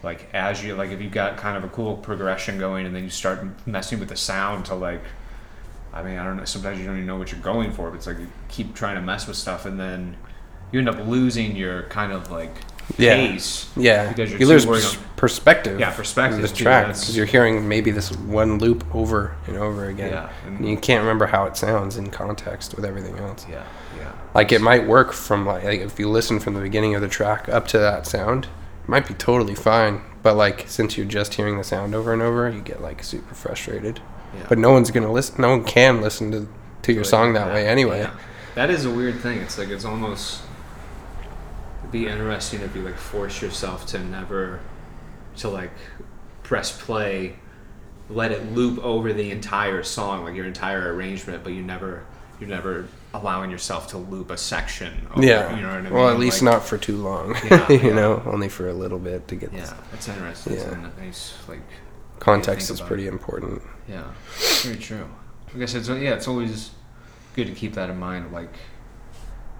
like 0.04 0.28
as 0.32 0.62
you 0.64 0.76
like 0.76 0.90
if 0.90 1.00
you 1.02 1.10
got 1.10 1.36
kind 1.36 1.56
of 1.56 1.64
a 1.64 1.68
cool 1.68 1.96
progression 1.96 2.58
going 2.58 2.86
and 2.86 2.94
then 2.94 3.02
you 3.02 3.10
start 3.10 3.44
messing 3.66 3.98
with 3.98 4.08
the 4.10 4.16
sound 4.16 4.64
to 4.66 4.74
like 4.76 5.02
i 5.94 6.02
mean 6.02 6.18
i 6.18 6.24
don't 6.24 6.36
know 6.36 6.44
sometimes 6.44 6.78
you 6.78 6.84
don't 6.84 6.96
even 6.96 7.06
know 7.06 7.16
what 7.16 7.30
you're 7.32 7.40
going 7.40 7.72
for 7.72 7.88
but 7.90 7.96
it's 7.96 8.06
like 8.06 8.18
you 8.18 8.28
keep 8.48 8.74
trying 8.74 8.96
to 8.96 9.00
mess 9.02 9.26
with 9.26 9.36
stuff 9.36 9.64
and 9.64 9.78
then 9.80 10.16
you 10.72 10.78
end 10.80 10.88
up 10.88 10.98
losing 11.06 11.54
your 11.56 11.84
kind 11.84 12.12
of 12.12 12.30
like 12.30 12.54
Yeah. 12.98 13.14
pace 13.14 13.70
Yeah, 13.76 14.08
because 14.08 14.30
you're 14.30 14.40
you 14.40 14.46
lose 14.46 14.66
pers- 14.66 14.98
perspective. 15.16 15.78
Yeah, 15.80 15.90
perspective, 15.90 16.42
This 16.42 16.52
track 16.52 16.86
because 16.88 17.16
you're 17.16 17.24
hearing 17.26 17.66
maybe 17.68 17.90
this 17.92 18.10
one 18.12 18.58
loop 18.58 18.84
over 18.94 19.36
and 19.46 19.56
over 19.56 19.86
again, 19.88 20.10
Yeah, 20.10 20.28
and- 20.46 20.58
and 20.58 20.68
you 20.68 20.76
can't 20.76 21.00
remember 21.00 21.26
how 21.26 21.44
it 21.44 21.56
sounds 21.56 21.96
in 21.96 22.10
context 22.10 22.74
with 22.76 22.84
everything 22.84 23.16
else. 23.18 23.46
yeah 23.48 23.62
yeah 23.98 24.10
Like 24.34 24.52
it 24.52 24.60
might 24.60 24.86
work 24.86 25.12
from 25.12 25.46
like, 25.46 25.64
like 25.64 25.80
if 25.80 25.98
you 25.98 26.10
listen 26.10 26.40
from 26.40 26.54
the 26.54 26.60
beginning 26.60 26.94
of 26.94 27.00
the 27.00 27.08
track 27.08 27.48
up 27.48 27.66
to 27.68 27.78
that 27.78 28.06
sound, 28.06 28.46
it 28.82 28.88
might 28.88 29.06
be 29.08 29.14
totally 29.14 29.54
fine. 29.54 30.02
But 30.22 30.34
like 30.36 30.64
since 30.66 30.96
you're 30.98 31.06
just 31.06 31.34
hearing 31.34 31.56
the 31.56 31.64
sound 31.64 31.94
over 31.94 32.12
and 32.12 32.20
over, 32.20 32.50
you 32.50 32.60
get 32.60 32.82
like 32.82 33.02
super 33.04 33.34
frustrated. 33.34 34.00
Yeah. 34.36 34.46
But 34.48 34.58
no 34.58 34.72
one's 34.72 34.90
gonna 34.90 35.12
listen. 35.12 35.40
No 35.40 35.50
one 35.50 35.64
can 35.64 36.00
listen 36.00 36.30
to 36.32 36.48
to 36.82 36.92
your 36.92 37.02
Like 37.02 37.10
song 37.10 37.32
that 37.34 37.48
way 37.52 37.66
anyway. 37.66 38.00
yeah. 38.00 38.10
that 38.54 38.68
is 38.70 38.84
a 38.84 38.90
weird 38.90 39.18
thing 39.20 39.38
it's 39.38 39.56
like 39.58 39.68
it's 39.70 39.84
almost 39.86 40.42
it'd 41.80 41.92
be 41.92 42.06
interesting 42.06 42.60
if 42.60 42.74
you 42.76 42.82
like 42.82 42.96
force 42.96 43.40
yourself 43.42 43.86
to 43.86 43.98
never 43.98 44.60
to 45.36 45.48
like 45.48 45.70
press 46.42 46.78
play 46.80 47.36
let 48.10 48.30
it 48.32 48.52
loop 48.52 48.78
over 48.84 49.12
the 49.14 49.30
entire 49.30 49.82
song 49.82 50.24
like 50.24 50.34
your 50.34 50.44
entire 50.44 50.92
arrangement 50.94 51.42
but 51.42 51.52
you 51.54 51.62
never 51.62 52.04
you're 52.38 52.50
never 52.50 52.86
allowing 53.14 53.50
yourself 53.50 53.86
to 53.88 53.96
loop 53.96 54.30
a 54.30 54.36
section 54.36 55.06
over, 55.14 55.24
Yeah. 55.24 55.54
you 55.56 55.62
know 55.62 55.68
what 55.68 55.78
i 55.78 55.80
mean 55.80 55.92
Well, 55.92 56.08
at 56.10 56.18
least 56.18 56.42
Like, 56.42 56.52
not 56.54 56.64
for 56.64 56.76
too 56.76 56.96
long. 56.96 57.34
Yeah, 57.48 57.68
you 57.72 57.78
yeah. 57.78 57.94
know, 57.94 58.22
only 58.26 58.48
for 58.50 58.68
a 58.68 58.74
little 58.74 58.98
bit 58.98 59.26
to 59.28 59.36
get 59.36 59.52
yeah 59.54 59.72
that's 59.90 60.06
interesting 60.08 60.52
it's 60.54 60.64
Yeah. 60.64 60.90
a 60.98 61.00
nice 61.00 61.32
like 61.48 61.60
context 62.20 62.70
is 62.70 62.80
pretty 62.80 63.06
important. 63.06 63.62
Yeah, 63.88 64.04
very 64.62 64.76
true. 64.76 65.06
Like 65.52 65.62
I 65.62 65.66
said, 65.66 65.84
so 65.84 65.94
yeah, 65.94 66.14
it's 66.14 66.26
always 66.28 66.70
good 67.36 67.46
to 67.46 67.52
keep 67.52 67.74
that 67.74 67.90
in 67.90 67.98
mind, 67.98 68.32
like 68.32 68.54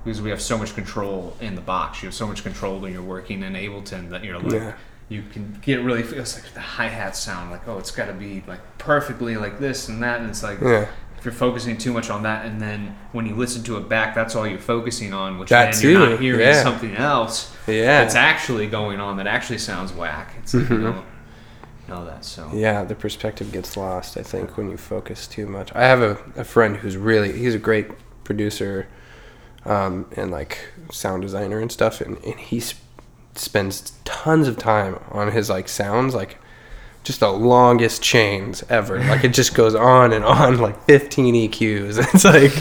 because 0.04 0.20
we 0.20 0.30
have 0.30 0.40
so 0.42 0.58
much 0.58 0.74
control 0.74 1.36
in 1.40 1.54
the 1.54 1.60
box. 1.62 2.02
You 2.02 2.08
have 2.08 2.14
so 2.14 2.26
much 2.26 2.42
control 2.42 2.78
when 2.78 2.92
you're 2.92 3.02
working 3.02 3.42
in 3.42 3.54
Ableton 3.54 4.10
that 4.10 4.22
you're 4.24 4.38
like 4.38 4.52
Yeah. 4.52 4.74
you 5.08 5.22
can 5.32 5.58
get 5.62 5.82
really 5.82 6.02
feels 6.02 6.34
like 6.34 6.52
the 6.52 6.60
hi 6.60 6.88
hat 6.88 7.16
sound 7.16 7.50
like 7.50 7.66
oh 7.68 7.78
it's 7.78 7.90
got 7.90 8.06
to 8.06 8.12
be 8.12 8.42
like 8.46 8.60
perfectly 8.78 9.36
like 9.36 9.58
this 9.58 9.88
and 9.88 10.02
that 10.02 10.20
and 10.20 10.28
it's 10.28 10.42
like 10.42 10.60
Yeah. 10.60 10.86
if 11.18 11.24
you're 11.24 11.32
focusing 11.32 11.78
too 11.78 11.92
much 11.92 12.10
on 12.10 12.22
that 12.24 12.44
and 12.44 12.60
then 12.60 12.96
when 13.12 13.24
you 13.26 13.34
listen 13.34 13.62
to 13.64 13.78
it 13.78 13.88
back 13.88 14.14
that's 14.14 14.34
all 14.36 14.46
you're 14.46 14.58
focusing 14.58 15.14
on 15.14 15.38
which 15.38 15.48
That 15.50 15.74
then 15.74 15.82
you're 15.82 16.08
not 16.10 16.20
hearing 16.20 16.40
yeah. 16.40 16.62
something 16.62 16.94
else 16.96 17.54
Yeah. 17.66 18.02
that's 18.02 18.14
actually 18.14 18.66
going 18.66 19.00
on 19.00 19.16
that 19.18 19.26
actually 19.26 19.58
sounds 19.58 19.90
whack. 19.92 20.34
It's 20.42 20.52
like 20.54 20.68
you 20.68 20.76
Mhm. 20.78 21.04
Know 21.88 22.05
that 22.05 22.25
so 22.25 22.51
Yeah, 22.53 22.85
the 22.85 22.94
perspective 22.94 23.53
gets 23.53 23.77
lost, 23.77 24.16
I 24.16 24.23
think, 24.23 24.57
when 24.57 24.70
you 24.70 24.77
focus 24.77 25.27
too 25.27 25.47
much. 25.47 25.73
I 25.75 25.83
have 25.83 26.01
a, 26.03 26.18
a 26.37 26.44
friend 26.44 26.77
who's 26.77 26.97
really, 26.97 27.33
he's 27.38 27.55
a 27.55 27.59
great 27.59 27.88
producer 28.25 28.87
um, 29.64 30.07
and 30.16 30.31
like 30.31 30.59
sound 30.92 31.23
designer 31.23 31.59
and 31.59 31.70
stuff, 31.73 32.01
and, 32.01 32.18
and 32.25 32.38
he 32.38 32.61
sp- 32.61 32.81
spends 33.35 33.92
tons 34.05 34.47
of 34.49 34.57
time 34.59 34.99
on 35.11 35.33
his 35.33 35.49
like 35.51 35.68
sounds, 35.68 36.14
like 36.14 36.38
just 37.03 37.20
the 37.20 37.31
longest 37.31 38.03
chains 38.03 38.62
ever. 38.70 38.99
Like 38.99 39.25
it 39.25 39.35
just 39.35 39.55
goes 39.55 39.75
on 39.75 40.12
and 40.12 40.25
on, 40.25 40.59
like 40.66 40.81
15 40.85 41.35
EQs. 41.51 41.99
It's 42.14 42.25
like, 42.25 42.53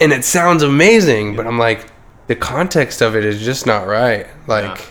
and 0.00 0.12
it 0.12 0.24
sounds 0.24 0.62
amazing, 0.62 1.36
but 1.36 1.46
I'm 1.46 1.58
like, 1.58 1.86
the 2.26 2.36
context 2.36 3.02
of 3.02 3.16
it 3.16 3.24
is 3.24 3.42
just 3.42 3.66
not 3.66 3.86
right. 3.86 4.26
Like, 4.46 4.78
Yeah. 4.78 4.84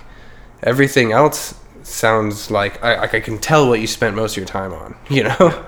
everything 0.63 1.11
else 1.13 1.55
sounds 1.89 2.49
like 2.51 2.83
I, 2.83 2.99
like 2.99 3.13
I 3.13 3.19
can 3.19 3.37
tell 3.37 3.67
what 3.67 3.79
you 3.79 3.87
spent 3.87 4.15
most 4.15 4.33
of 4.33 4.37
your 4.37 4.45
time 4.47 4.73
on, 4.73 4.95
you 5.09 5.23
know. 5.23 5.65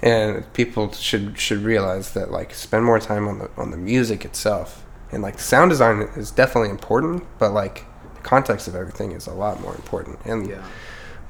And 0.00 0.50
people 0.52 0.92
should 0.92 1.38
should 1.38 1.62
realize 1.62 2.12
that 2.12 2.30
like 2.30 2.54
spend 2.54 2.84
more 2.84 3.00
time 3.00 3.26
on 3.26 3.38
the 3.40 3.50
on 3.56 3.70
the 3.72 3.76
music 3.76 4.24
itself, 4.24 4.84
and 5.10 5.22
like 5.22 5.40
sound 5.40 5.70
design 5.70 6.02
is 6.16 6.30
definitely 6.30 6.70
important, 6.70 7.24
but 7.38 7.50
like 7.52 7.84
the 8.14 8.20
context 8.20 8.68
of 8.68 8.76
everything 8.76 9.10
is 9.12 9.26
a 9.26 9.32
lot 9.34 9.60
more 9.60 9.74
important. 9.74 10.18
And 10.24 10.48
yeah 10.48 10.62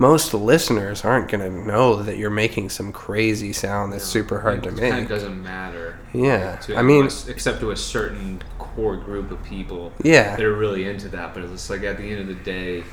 most 0.01 0.33
listeners 0.33 1.05
aren't 1.05 1.29
gonna 1.29 1.51
know 1.51 2.05
that 2.05 2.17
you're 2.17 2.31
making 2.31 2.71
some 2.71 2.93
crazy 2.93 3.53
sound 3.53 3.93
that's 3.93 4.05
super 4.05 4.39
hard 4.39 4.63
to 4.63 4.69
it 4.69 4.77
make. 4.77 5.09
doesn't 5.09 5.43
matter. 5.43 5.99
Yeah, 6.13 6.55
to 6.59 6.77
I 6.77 6.83
mean- 6.83 7.07
except 7.27 7.59
to 7.61 7.73
a 7.73 7.77
certain 7.77 8.41
core 8.61 8.97
group 8.97 9.33
of 9.33 9.43
people 9.43 9.93
Yeah, 10.05 10.37
that 10.37 10.45
are 10.45 10.55
really 10.55 10.89
into 10.89 11.09
that. 11.09 11.35
But 11.35 11.43
it's 11.43 11.69
like 11.69 11.83
at 11.83 11.97
the 11.97 12.05
end 12.05 12.21
of 12.21 12.27
the 12.29 12.35
day, 12.45 12.85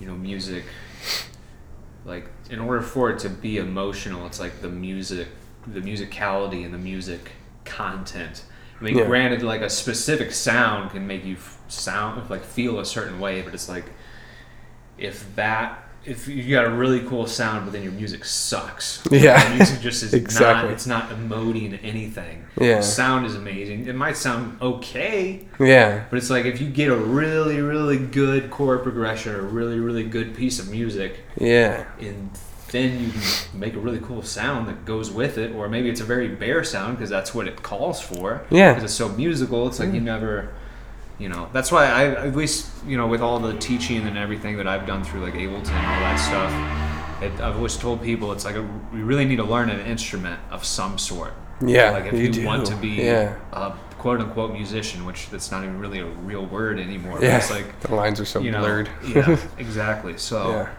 you 0.00 0.06
know, 0.06 0.14
music. 0.14 0.64
Like 2.04 2.28
in 2.50 2.60
order 2.60 2.82
for 2.82 3.10
it 3.10 3.18
to 3.20 3.28
be 3.28 3.58
emotional, 3.58 4.26
it's 4.26 4.38
like 4.38 4.60
the 4.60 4.68
music, 4.68 5.28
the 5.66 5.80
musicality, 5.80 6.64
and 6.64 6.72
the 6.72 6.78
music 6.78 7.32
content. 7.64 8.44
I 8.80 8.84
mean, 8.84 8.96
Yeah. 8.98 9.06
granted, 9.06 9.42
like 9.42 9.62
a 9.62 9.70
specific 9.70 10.32
sound 10.32 10.90
can 10.90 11.06
make 11.06 11.24
you 11.24 11.36
sound 11.68 12.28
like 12.30 12.44
feel 12.44 12.78
a 12.78 12.84
certain 12.84 13.18
way, 13.18 13.42
but 13.42 13.54
it's 13.54 13.68
like 13.68 13.86
if 14.98 15.34
that 15.36 15.85
if 16.06 16.28
you 16.28 16.54
got 16.54 16.64
a 16.64 16.70
really 16.70 17.00
cool 17.00 17.26
sound, 17.26 17.64
but 17.64 17.72
then 17.72 17.82
your 17.82 17.92
music 17.92 18.24
sucks. 18.24 19.02
Yeah. 19.10 19.48
the 19.48 19.56
music 19.56 19.80
just 19.80 20.02
is 20.02 20.14
Exactly. 20.26 20.64
not. 20.64 20.72
It's 20.72 20.86
not 20.86 21.10
emoting 21.10 21.78
anything. 21.82 22.44
Yeah. 22.60 22.80
sound 22.80 23.26
is 23.26 23.34
amazing. 23.34 23.86
It 23.86 23.94
might 23.94 24.16
sound 24.16 24.60
okay, 24.60 25.46
yeah, 25.58 26.04
but 26.10 26.16
it's 26.16 26.30
like 26.30 26.44
if 26.44 26.60
you 26.60 26.68
get 26.68 26.90
a 26.90 26.96
really, 26.96 27.60
really 27.60 27.98
good 27.98 28.50
chord 28.50 28.82
progression 28.82 29.34
or 29.34 29.40
a 29.40 29.42
really, 29.42 29.80
really 29.80 30.04
good 30.04 30.34
piece 30.34 30.58
of 30.58 30.70
music, 30.70 31.20
yeah, 31.38 31.84
and 31.98 32.30
then 32.70 33.04
you 33.04 33.10
can 33.10 33.60
make 33.60 33.74
a 33.74 33.78
really 33.78 34.00
cool 34.00 34.22
sound 34.22 34.68
that 34.68 34.84
goes 34.84 35.10
with 35.10 35.38
it, 35.38 35.54
or 35.54 35.68
maybe 35.68 35.88
it's 35.88 36.00
a 36.00 36.04
very 36.04 36.28
bare 36.28 36.64
sound 36.64 36.96
because 36.96 37.10
that's 37.10 37.34
what 37.34 37.46
it 37.46 37.62
calls 37.62 38.00
for. 38.00 38.44
Yeah. 38.50 38.72
because 38.72 38.84
it's 38.84 38.94
so 38.94 39.08
musical. 39.10 39.68
It's 39.68 39.78
like 39.78 39.92
you 39.92 40.00
mm. 40.00 40.04
never, 40.04 40.52
you 41.18 41.28
know. 41.28 41.48
That's 41.52 41.72
why 41.72 41.86
I 41.86 42.26
at 42.26 42.36
least 42.36 42.70
you 42.86 42.96
know 42.96 43.06
with 43.06 43.20
all 43.20 43.38
the 43.38 43.56
teaching 43.58 44.06
and 44.06 44.16
everything 44.16 44.56
that 44.58 44.66
I've 44.66 44.86
done 44.86 45.04
through 45.04 45.22
like 45.22 45.34
Ableton 45.34 45.70
and 45.70 45.86
all 45.86 46.00
that 46.00 46.16
stuff. 46.16 47.22
It, 47.22 47.40
I've 47.40 47.56
always 47.56 47.76
told 47.76 48.02
people 48.02 48.32
it's 48.32 48.44
like 48.44 48.56
a, 48.56 48.62
we 48.92 49.02
really 49.02 49.24
need 49.24 49.36
to 49.36 49.44
learn 49.44 49.70
an 49.70 49.80
instrument 49.86 50.38
of 50.50 50.64
some 50.64 50.98
sort. 50.98 51.32
yeah. 51.62 51.90
like 51.90 52.04
if 52.06 52.12
you 52.12 52.42
you, 52.42 52.46
want 52.46 52.66
to 52.66 52.76
be 52.76 52.88
yeah, 52.88 53.38
a 53.52 53.72
quote 53.96 54.20
unquote 54.20 54.52
musician, 54.52 55.06
which 55.06 55.30
that's 55.30 55.50
not 55.50 55.64
even 55.64 55.78
really 55.80 56.00
a 56.00 56.06
real 56.06 56.44
word 56.44 56.78
anymore. 56.78 57.18
yeah. 57.22 57.38
It's 57.38 57.50
like 57.50 57.80
the 57.80 57.94
lines 57.94 58.20
are 58.20 58.26
so 58.26 58.40
you 58.40 58.50
know, 58.50 58.60
blurred. 58.60 58.90
yeah, 59.06 59.38
exactly. 59.58 60.18
So 60.18 60.50
Yeah. 60.50 60.74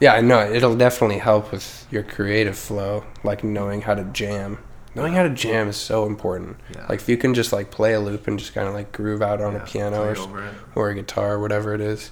Yeah, 0.00 0.14
I 0.14 0.22
know. 0.22 0.50
It'll 0.50 0.76
definitely 0.76 1.18
help 1.18 1.52
with 1.52 1.86
your 1.90 2.02
creative 2.02 2.58
flow, 2.58 3.04
like 3.22 3.44
knowing 3.44 3.82
how 3.82 3.94
to 3.94 4.04
jam. 4.04 4.58
Knowing 4.94 5.12
how 5.14 5.22
to 5.22 5.30
jam 5.30 5.68
is 5.68 5.76
so 5.76 6.04
important. 6.06 6.56
Yeah. 6.74 6.86
Like 6.88 7.00
if 7.00 7.08
you 7.08 7.16
can 7.16 7.32
just 7.34 7.52
like 7.52 7.70
play 7.70 7.92
a 7.94 8.00
loop 8.00 8.26
and 8.26 8.38
just 8.38 8.52
kind 8.54 8.66
of 8.66 8.74
like 8.74 8.90
groove 8.92 9.22
out 9.22 9.40
on 9.40 9.52
yeah, 9.54 9.62
a 9.62 9.66
piano 9.66 10.02
or, 10.04 10.10
s- 10.12 10.18
over 10.18 10.44
it. 10.46 10.54
or 10.74 10.90
a 10.90 10.94
guitar 10.94 11.34
or 11.34 11.38
whatever 11.40 11.74
it 11.74 11.80
is, 11.80 12.10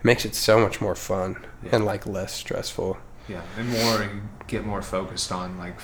it 0.00 0.04
makes 0.04 0.24
it 0.24 0.34
so 0.34 0.58
much 0.58 0.80
more 0.80 0.94
fun 0.94 1.44
Yeah. 1.62 1.70
and 1.76 1.84
like 1.84 2.06
less 2.06 2.32
stressful. 2.34 2.98
Yeah, 3.28 3.42
and 3.56 3.68
more 3.68 4.02
you 4.02 4.22
get 4.46 4.64
more 4.66 4.82
focused 4.82 5.30
on 5.30 5.58
like 5.58 5.76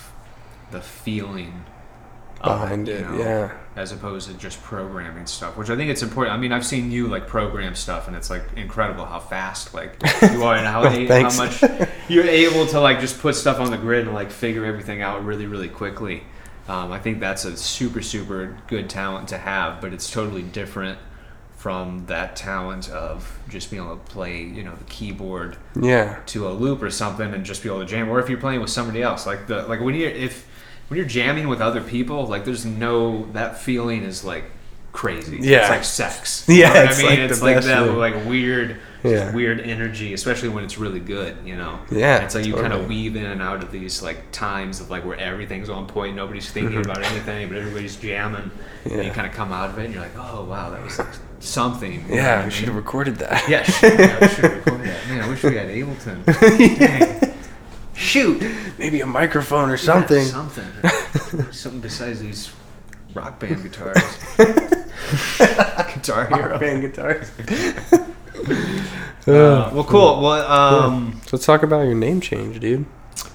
the 0.71 0.81
feeling 0.81 1.65
Behind 2.43 2.89
you 2.89 2.95
it, 2.95 3.01
know, 3.03 3.19
yeah. 3.19 3.53
as 3.77 3.93
opposed 3.93 4.29
to 4.29 4.35
just 4.35 4.63
programming 4.63 5.27
stuff, 5.27 5.57
which 5.57 5.71
I 5.71 5.77
think 5.77 5.91
it's 5.91 6.03
important. 6.03 6.35
I 6.35 6.39
mean, 6.39 6.53
I've 6.53 6.67
seen 6.67 6.91
you 6.91 7.07
like 7.07 7.27
program 7.27 7.75
stuff, 7.75 8.07
and 8.07 8.17
it's 8.17 8.29
like 8.31 8.43
incredible 8.57 9.05
how 9.07 9.21
fast 9.21 9.73
like 9.75 9.97
you 10.23 10.43
are 10.45 10.55
and 10.57 10.67
how, 10.67 10.85
Oh, 10.87 11.23
how 11.31 11.37
much 11.37 11.63
you're 12.09 12.27
able 12.27 12.67
to 12.67 12.81
like 12.81 13.01
just 13.01 13.19
put 13.21 13.35
stuff 13.35 13.61
on 13.61 13.71
the 13.71 13.79
grid 13.79 14.05
and 14.07 14.15
like 14.15 14.31
figure 14.31 14.65
everything 14.65 15.01
out 15.01 15.25
really, 15.25 15.47
really 15.47 15.69
quickly. 15.69 16.23
Um, 16.69 16.93
I 16.93 16.99
think 16.99 17.21
that's 17.21 17.45
a 17.45 17.57
super, 17.57 18.01
super 18.03 18.57
good 18.69 18.89
talent 18.91 19.29
to 19.29 19.39
have, 19.39 19.81
but 19.81 19.93
it's 19.93 20.11
totally 20.11 20.43
different 20.43 20.99
from 21.57 22.05
that 22.07 22.37
talent 22.37 22.91
of 22.91 23.39
just 23.49 23.71
being 23.71 23.83
able 23.83 23.97
to 23.97 24.03
play, 24.13 24.43
you 24.43 24.63
know, 24.63 24.75
the 24.75 24.85
keyboard 24.85 25.57
Yeah. 25.81 26.19
to 26.27 26.47
a 26.47 26.51
loop 26.51 26.83
or 26.83 26.91
something 26.91 27.33
and 27.33 27.43
just 27.45 27.63
be 27.63 27.71
able 27.71 27.81
to 27.81 27.87
jam 27.87 28.11
or 28.11 28.21
if 28.21 28.29
you're 28.29 28.39
playing 28.41 28.61
with 28.61 28.69
somebody 28.69 29.01
else 29.03 29.27
like 29.27 29.47
the 29.47 29.63
like 29.67 29.81
when 29.81 29.95
you're 29.95 30.11
if 30.11 30.47
when 30.89 30.99
you're 30.99 31.07
jamming 31.09 31.49
with 31.49 31.61
other 31.61 31.81
people 31.83 32.27
like 32.27 32.45
there's 32.45 32.65
no 32.67 33.25
that 33.33 33.59
feeling 33.61 34.03
is 34.03 34.25
like 34.25 34.45
crazy 34.93 35.39
Yeah. 35.41 35.59
it's 35.61 35.71
like 35.71 35.85
sex 35.85 36.45
Yeah, 36.49 36.55
you 36.55 36.63
know 36.63 36.69
what 36.81 36.85
it's 36.91 36.99
i 36.99 37.03
mean 37.03 37.11
like 37.11 37.19
it's 37.31 37.43
like 37.43 37.63
that 37.65 37.87
thing. 37.87 37.97
like 37.99 38.15
weird 38.27 38.77
Yeah. 39.03 39.35
weird 39.35 39.61
energy 39.61 40.15
especially 40.15 40.51
when 40.51 40.63
it's 40.63 40.79
really 40.79 41.01
good 41.01 41.37
you 41.45 41.57
know 41.57 41.81
Yeah, 41.91 42.19
it's 42.25 42.35
like 42.37 42.47
you 42.47 42.55
kind 42.55 42.73
of 42.73 42.87
weave 42.89 43.17
in 43.17 43.25
and 43.27 43.43
out 43.43 43.63
of 43.63 43.73
these 43.73 44.03
like 44.03 44.31
times 44.31 44.81
of 44.81 44.91
like 44.91 45.05
where 45.05 45.19
everything's 45.19 45.69
on 45.69 45.87
point 45.89 46.15
nobody's 46.15 46.49
thinking 46.51 46.79
about 46.85 47.03
anything 47.03 47.49
but 47.49 47.57
everybody's 47.59 47.97
jamming 47.97 48.43
and 48.43 48.51
Mm-hmm. 48.85 49.01
You 49.01 49.11
kind 49.13 49.27
of 49.27 49.33
come 49.33 49.51
out 49.51 49.71
of 49.71 49.79
it 49.79 49.87
and 49.87 49.95
you're 49.95 50.03
like 50.03 50.17
oh 50.19 50.45
wow 50.45 50.69
that 50.69 50.83
was 50.85 50.99
like 50.99 51.09
something 51.41 51.93
you 51.93 51.99
know 52.01 52.05
what 52.05 52.13
I 52.13 52.17
Yeah, 52.17 52.45
we 52.45 52.51
should 52.51 52.67
have 52.67 52.77
recorded 52.77 53.17
that. 53.17 53.49
Yeah, 53.49 53.65
yeah, 53.83 54.21
we 54.21 54.29
should 54.29 54.45
record 54.45 54.81
that. 54.85 55.09
Man, 55.09 55.23
I 55.23 55.29
wish 55.29 55.43
we 55.43 55.57
had 55.57 55.69
Ableton. 55.79 56.25
Dang. 56.79 57.35
Shoot. 57.95 58.43
Maybe 58.79 59.01
a 59.01 59.07
microphone 59.07 59.71
or 59.71 59.77
something. 59.77 60.19
Yeah, 60.19 60.49
something. 60.49 61.53
something 61.53 61.81
besides 61.81 62.21
these 62.21 62.53
rock 63.15 63.39
band 63.39 63.63
guitars. 63.63 64.03
Guitar 65.95 66.27
Hero. 66.27 66.59
Band 66.59 66.83
guitars. 66.83 67.31
Uh, 69.27 69.71
well, 69.73 69.85
cool. 69.85 70.21
Well, 70.21 70.53
um, 70.53 71.19
So 71.23 71.39
let's 71.39 71.47
talk 71.47 71.63
about 71.63 71.81
your 71.83 71.95
name 71.95 72.21
change, 72.21 72.61
dude. 72.61 72.85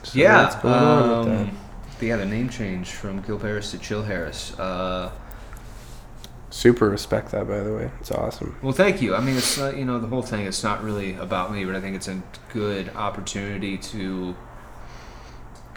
So 0.04 0.19
yeah. 0.19 0.43
What's 0.43 0.56
going 0.58 0.74
on? 0.76 1.30
Um, 1.30 1.58
yeah, 2.00 2.15
the 2.17 2.28
name 2.28 2.48
change 2.48 2.91
from 2.91 3.24
Kill 3.24 3.39
Paris 3.39 3.72
to 3.72 3.80
Chill 3.80 4.04
Harris. 4.04 4.58
Uh, 4.60 5.12
Super 6.52 6.89
respect 6.89 7.32
that, 7.32 7.48
by 7.48 7.60
the 7.62 7.74
way. 7.74 7.89
It's 8.02 8.12
awesome. 8.12 8.58
Well, 8.62 8.72
thank 8.72 9.02
you. 9.02 9.15
I 9.15 9.19
mean, 9.19 9.36
it's 9.36 9.58
not, 9.58 9.78
you 9.78 9.86
know, 9.86 10.00
the 10.00 10.08
whole 10.08 10.22
thing, 10.22 10.45
it's 10.45 10.63
not 10.63 10.84
really 10.84 11.15
about 11.15 11.52
me, 11.52 11.65
but 11.65 11.76
I 11.76 11.82
think 11.82 11.95
it's 11.95 12.08
a 12.08 12.22
good 12.54 12.89
opportunity 12.95 13.78
to 13.78 14.36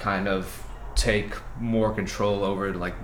kind 0.02 0.26
of 0.26 0.62
take 0.96 1.34
more 1.60 1.92
control 1.94 2.44
over, 2.44 2.74
like, 2.74 2.94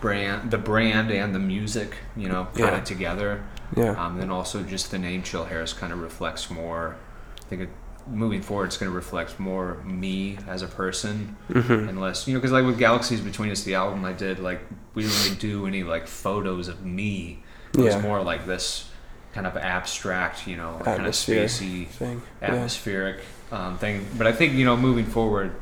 brand, 0.00 0.50
the 0.50 0.58
brand 0.58 1.10
and 1.10 1.34
the 1.34 1.38
music, 1.38 1.94
you 2.16 2.28
know, 2.28 2.44
kind 2.54 2.58
Yeah. 2.58 2.76
of 2.78 2.84
together. 2.84 3.42
Yeah. 3.76 3.90
Um, 3.90 4.18
then 4.18 4.30
also 4.30 4.62
just 4.62 4.90
the 4.90 4.98
name 4.98 5.22
Chill 5.22 5.44
Harris 5.44 5.72
kind 5.74 5.92
of 5.92 6.00
reflects 6.00 6.50
more, 6.50 6.96
I 7.40 7.44
think 7.50 7.62
it, 7.62 7.68
moving 8.08 8.40
forward, 8.40 8.64
it's 8.66 8.78
going 8.78 8.90
to 8.90 8.96
reflect 8.96 9.38
more 9.38 9.76
me 9.84 10.38
as 10.48 10.62
a 10.62 10.66
person 10.66 11.36
hmm 11.52 11.72
and 11.88 12.00
less 12.00 12.26
you 12.26 12.32
know 12.34 12.40
because 12.40 12.50
like 12.50 12.64
with 12.64 12.78
galaxies 12.78 13.20
between 13.20 13.50
us 13.52 13.62
the 13.62 13.74
album 13.74 14.04
i 14.06 14.12
did 14.12 14.38
like 14.40 14.60
we 14.94 15.02
didn't 15.02 15.16
really 15.22 15.36
do 15.36 15.66
any 15.66 15.82
like 15.84 16.06
photos 16.08 16.66
of 16.66 16.82
me 16.84 17.42
it 17.74 17.78
Yeah. 17.78 17.84
was 17.94 18.02
more 18.02 18.22
like 18.22 18.46
this 18.46 18.88
kind 19.34 19.46
of 19.46 19.54
abstract 19.58 20.46
you 20.48 20.56
know 20.56 20.72
like 20.76 20.96
kind 20.96 21.06
of 21.06 21.12
spacey 21.14 21.86
thing. 21.88 22.22
atmospheric 22.42 23.18
um, 23.52 23.76
thing 23.78 24.06
but 24.16 24.26
i 24.26 24.32
think 24.32 24.54
you 24.54 24.64
know 24.64 24.76
moving 24.78 25.04
forward 25.04 25.52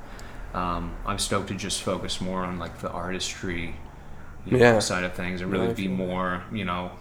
um, 0.54 0.96
i'm 1.06 1.18
stoked 1.18 1.48
to 1.48 1.54
just 1.54 1.82
focus 1.82 2.20
more 2.20 2.44
on 2.44 2.58
like 2.58 2.78
the 2.80 2.90
artistry 2.90 3.74
you 4.46 4.52
know, 4.52 4.58
Yeah. 4.58 4.78
side 4.78 5.04
of 5.04 5.14
things 5.14 5.40
and 5.40 5.50
really 5.52 5.68
I 5.68 5.72
be 5.74 5.88
more 5.88 6.42
you 6.52 6.64
know 6.64 6.92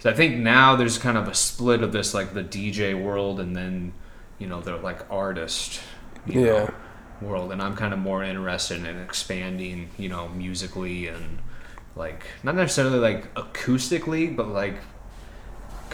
so 0.00 0.10
i 0.10 0.14
think 0.14 0.36
now 0.36 0.76
there's 0.76 0.98
kind 0.98 1.16
of 1.16 1.28
a 1.28 1.34
split 1.34 1.82
of 1.82 1.92
this 1.92 2.14
like 2.14 2.34
the 2.34 2.44
dj 2.44 3.00
world 3.00 3.40
and 3.40 3.54
then 3.56 3.92
you 4.38 4.46
know 4.46 4.60
the 4.60 4.76
like 4.76 5.00
artist 5.10 5.80
you 6.26 6.40
Yeah. 6.40 6.46
know, 6.46 6.74
world 7.20 7.52
and 7.52 7.62
i'm 7.62 7.76
kind 7.76 7.92
of 7.92 7.98
more 8.00 8.24
interested 8.24 8.84
in 8.84 8.98
expanding 9.00 9.90
you 9.98 10.08
know 10.08 10.28
musically 10.28 11.06
and 11.06 11.38
like 11.96 12.24
not 12.42 12.56
necessarily 12.56 12.98
like 12.98 13.32
acoustically 13.34 14.34
but 14.34 14.48
like 14.48 14.76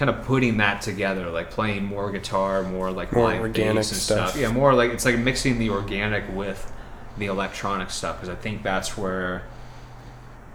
kind 0.01 0.09
of 0.09 0.25
putting 0.25 0.57
that 0.57 0.81
together 0.81 1.29
like 1.31 1.51
playing 1.51 1.85
more 1.85 2.11
guitar 2.11 2.63
more 2.63 2.91
like 2.91 3.13
More 3.13 3.35
organic 3.35 3.77
and 3.77 3.85
stuff. 3.85 4.31
stuff. 4.31 4.41
yeah 4.41 4.51
more 4.51 4.73
like 4.73 4.91
it's 4.93 5.05
like 5.05 5.19
mixing 5.19 5.59
the 5.59 5.69
organic 5.69 6.25
with 6.35 6.73
the 7.19 7.27
electronic 7.27 7.91
stuff 7.91 8.17
because 8.17 8.31
i 8.31 8.35
think 8.35 8.63
that's 8.63 8.97
where 8.97 9.43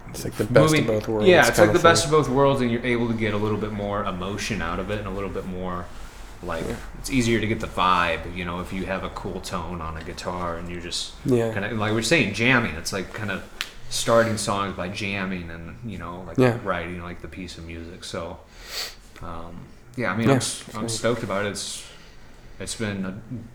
It's 0.09 0.23
like 0.23 0.33
the 0.33 0.45
best 0.45 0.71
moving- 0.73 0.81
of 0.81 0.87
both 0.95 1.07
worlds. 1.07 1.27
Yeah, 1.27 1.47
it's 1.47 1.59
like 1.59 1.73
the 1.73 1.79
best 1.91 2.05
of 2.05 2.11
both 2.11 2.27
worlds, 2.27 2.61
and 2.61 2.71
you're 2.71 2.85
able 2.85 3.07
to 3.07 3.13
get 3.13 3.33
a 3.35 3.37
little 3.37 3.57
bit 3.65 3.71
more 3.71 4.03
emotion 4.05 4.61
out 4.63 4.79
of 4.79 4.89
it, 4.89 4.97
and 4.99 5.07
a 5.07 5.11
little 5.11 5.29
bit 5.29 5.45
more 5.45 5.85
like 6.41 6.63
Yeah. 6.67 6.75
it's 6.99 7.09
easier 7.11 7.39
to 7.39 7.47
get 7.47 7.59
the 7.59 7.67
vibe. 7.67 8.23
You 8.37 8.45
know, 8.45 8.61
if 8.61 8.71
you 8.71 8.85
have 8.85 9.03
a 9.03 9.09
cool 9.09 9.41
tone 9.41 9.79
on 9.81 9.97
a 9.97 10.03
guitar, 10.03 10.55
and 10.57 10.69
you're 10.69 10.79
just 10.91 11.13
Yeah. 11.25 11.51
kind 11.53 11.65
of 11.65 11.77
like 11.77 11.91
we're 11.91 12.01
saying 12.13 12.33
jamming. 12.33 12.75
It's 12.81 12.93
like 12.93 13.13
kind 13.13 13.29
of 13.35 13.43
starting 13.89 14.37
songs 14.37 14.73
by 14.81 14.87
jamming, 14.87 15.49
and 15.51 15.63
you 15.85 15.97
know, 15.97 16.23
like 16.27 16.37
Yeah. 16.37 16.57
writing 16.63 17.01
like 17.03 17.19
the 17.21 17.27
piece 17.39 17.57
of 17.57 17.65
music. 17.65 18.03
So, 18.05 18.37
um, 19.21 19.65
yeah, 19.95 20.11
I 20.11 20.17
mean, 20.17 20.27
Yeah, 20.27 20.33
I'm, 20.33 20.37
s- 20.37 20.63
I'm 20.75 20.89
stoked 20.89 21.23
about 21.23 21.45
it. 21.45 21.49
It's 21.49 21.83
it's 22.57 22.75
been 22.75 23.03
a 23.05 23.11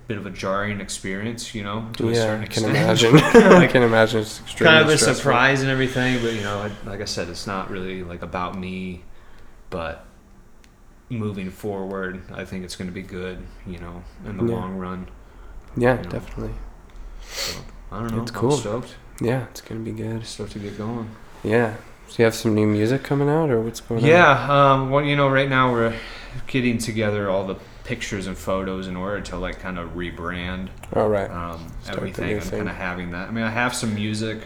bit 0.08 0.18
of 0.18 0.26
a 0.26 0.30
jarring 0.30 0.78
experience, 0.80 1.54
you 1.54 1.62
know, 1.64 1.88
to 1.94 2.08
a 2.08 2.12
yeah, 2.12 2.18
certain 2.18 2.42
I 2.42 2.46
can 2.46 2.64
extent. 2.70 2.76
imagine. 2.76 3.16
I 3.62 3.66
can 3.66 3.82
imagine 3.82 4.20
it's 4.20 4.40
extremely 4.40 4.74
kind 4.74 4.84
of 4.84 4.94
a 4.94 4.98
stressful. 4.98 5.22
surprise 5.22 5.62
and 5.62 5.70
everything 5.70 6.20
but 6.22 6.34
you 6.34 6.42
know 6.42 6.58
I- 6.60 6.88
like 6.88 7.00
i 7.00 7.06
said 7.06 7.28
it's 7.30 7.46
not 7.46 7.70
really 7.70 8.02
like 8.04 8.20
about 8.22 8.58
me 8.58 9.02
but 9.70 10.04
moving 11.08 11.50
forward 11.50 12.22
i 12.34 12.44
think 12.44 12.62
it's 12.64 12.76
going 12.76 12.88
to 12.88 12.94
be 12.94 13.02
good 13.02 13.38
you 13.66 13.78
know 13.78 14.02
in 14.26 14.36
the 14.36 14.44
Yeah. 14.44 14.54
long 14.54 14.76
run 14.76 15.08
Yeah, 15.76 15.96
you 15.96 16.02
know. 16.04 16.10
definitely. 16.10 16.54
so 17.26 17.60
i 17.90 17.98
don't 18.00 18.14
know 18.14 18.22
It's 18.22 18.30
I'm 18.32 18.36
cool. 18.36 18.52
stoked 18.52 18.94
Yeah, 19.20 19.44
it's 19.50 19.60
gonna 19.62 19.80
be 19.80 19.92
good. 19.92 20.24
stoked 20.26 20.52
to 20.52 20.58
get 20.58 20.76
going 20.78 21.08
Yeah. 21.42 21.74
So 22.10 22.16
you 22.18 22.24
have 22.24 22.34
some 22.34 22.54
new 22.54 22.66
music 22.66 23.04
coming 23.04 23.28
out, 23.28 23.50
or 23.50 23.60
what's 23.60 23.80
going 23.80 24.02
on? 24.02 24.06
yeah 24.06 24.72
um 24.72 24.90
well 24.90 25.04
you 25.04 25.14
know 25.16 25.28
right 25.28 25.48
now 25.48 25.72
we're 25.72 25.94
getting 26.48 26.76
together 26.78 27.30
all 27.30 27.46
the 27.46 27.56
pictures 27.84 28.26
and 28.26 28.36
photos 28.36 28.86
in 28.88 28.96
order 28.96 29.20
to 29.20 29.36
like 29.36 29.58
kind 29.58 29.78
of 29.78 29.90
rebrand 29.90 30.68
All 30.94 31.08
right. 31.08 31.30
um, 31.30 31.72
Start 31.82 31.98
everything 31.98 32.38
and 32.38 32.50
kind 32.50 32.68
of 32.68 32.76
having 32.76 33.10
that. 33.12 33.28
I 33.28 33.32
mean, 33.32 33.42
I 33.42 33.50
have 33.50 33.74
some 33.74 33.94
music 33.94 34.42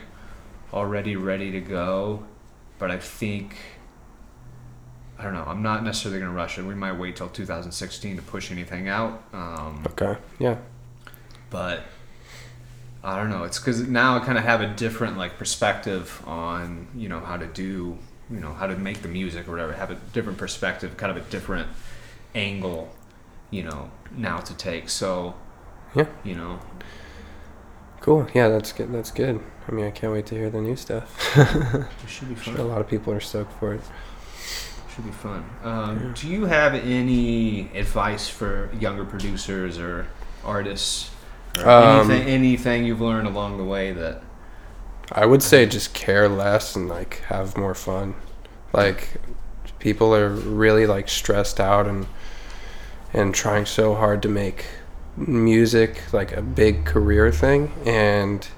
already 0.73 1.17
ready 1.17 1.51
to 1.51 1.61
go, 1.61 2.25
but 2.79 2.91
I 2.91 2.99
think 2.99 3.57
I 5.19 5.25
don't 5.25 5.35
know. 5.35 5.45
I'm 5.47 5.63
not 5.63 5.85
necessarily 5.85 6.21
going 6.21 6.31
to 6.33 6.37
rush 6.37 6.59
it. 6.59 6.63
We 6.65 6.75
might 6.75 6.93
wait 6.93 7.17
till 7.17 7.29
2016 7.29 8.17
to 8.17 8.23
push 8.23 8.51
anything 8.51 8.89
out. 8.89 9.23
Um, 9.33 9.85
Okay. 9.89 10.19
Yeah. 10.39 10.57
but 11.51 11.85
I 13.05 13.19
don't 13.19 13.29
know. 13.29 13.45
It's 13.45 13.59
because 13.59 13.87
now 13.87 14.17
I 14.17 14.25
kind 14.25 14.39
of 14.39 14.45
have 14.45 14.61
a 14.63 14.67
different 14.67 15.19
like 15.19 15.37
perspective 15.39 16.23
on 16.27 16.89
you 16.97 17.09
know 17.09 17.21
how 17.21 17.37
to 17.37 17.47
do 17.47 17.99
you 18.31 18.41
know 18.41 18.53
how 18.55 18.67
to 18.67 18.77
make 18.77 19.03
the 19.03 19.09
music 19.09 19.47
or 19.47 19.51
whatever. 19.53 19.73
Have 19.75 19.91
a 19.91 19.97
different 20.13 20.39
perspective, 20.39 20.97
kind 20.97 21.11
of 21.11 21.19
a 21.19 21.31
different 21.31 21.69
angle, 22.35 22.91
you 23.51 23.63
know, 23.63 23.91
now 24.17 24.39
to 24.39 24.55
take. 24.55 24.89
So 24.89 25.35
Yeah. 25.95 26.07
you 26.25 26.35
know, 26.35 26.59
Cool. 28.01 28.27
Yeah, 28.35 28.49
that's 28.49 28.73
good. 28.73 28.93
That's 28.93 29.11
good. 29.11 29.41
I 29.67 29.73
mean, 29.73 29.87
I 29.87 29.91
can't 29.91 30.13
wait 30.13 30.27
to 30.27 30.35
hear 30.35 30.51
the 30.51 30.61
new 30.61 30.77
stuff. 30.77 31.09
it 31.39 31.87
should 32.09 32.29
be 32.29 32.35
fun. 32.35 32.55
sure 32.55 32.63
a 32.65 32.69
lot 32.69 32.81
of 32.83 32.89
people 32.89 33.13
are 33.15 33.21
stoked 33.21 33.53
for 33.59 33.73
it. 33.75 33.81
Should 34.95 35.07
be 35.07 35.11
fun. 35.11 35.43
Um, 35.63 36.01
Yeah. 36.01 36.13
Do 36.15 36.29
you 36.29 36.45
have 36.45 36.75
any 36.75 37.71
advice 37.75 38.29
for 38.29 38.69
younger 38.79 39.05
producers 39.07 39.79
or 39.79 40.07
artists? 40.45 41.11
Um, 41.59 42.11
anything, 42.11 42.29
anything 42.29 42.85
you've 42.85 43.01
learned 43.01 43.27
along 43.29 43.59
the 43.59 43.65
way 43.65 43.93
that 43.93 44.23
I 45.13 45.27
would 45.27 45.43
say 45.43 45.67
just 45.67 45.95
care 45.95 46.29
less 46.29 46.75
and 46.75 46.89
like 46.89 47.21
have 47.27 47.57
more 47.57 47.75
fun. 47.75 48.15
Like 48.73 49.09
people 49.79 50.15
are 50.15 50.31
really 50.31 50.87
like 50.87 51.09
stressed 51.09 51.61
out 51.61 51.87
and 51.87 52.07
and 53.13 53.35
trying 53.35 53.67
so 53.67 53.95
hard 53.95 54.23
to 54.23 54.29
make 54.29 54.67
music 55.17 56.03
like 56.13 56.37
a 56.37 56.43
big 56.43 56.85
career 56.85 57.31
thing 57.31 57.73
and 57.87 58.49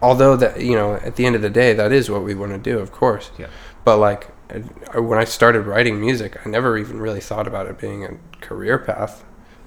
although 0.00 0.36
that 0.36 0.60
you 0.60 0.74
know 0.74 0.94
at 0.94 1.16
the 1.16 1.26
end 1.26 1.36
of 1.36 1.42
the 1.42 1.50
day 1.50 1.74
that 1.74 1.92
is 1.92 2.08
what 2.08 2.22
we 2.22 2.34
want 2.34 2.50
to 2.52 2.58
do 2.58 2.78
of 2.78 2.90
course 2.90 3.30
Yeah. 3.36 3.48
but 3.84 3.98
like 3.98 4.28
when 4.94 5.18
i 5.18 5.24
started 5.24 5.62
writing 5.66 6.00
music 6.00 6.38
i 6.46 6.48
never 6.48 6.78
even 6.78 6.98
really 7.00 7.20
thought 7.20 7.46
about 7.46 7.66
it 7.66 7.78
being 7.78 8.04
a 8.06 8.16
career 8.40 8.78
path 8.78 9.22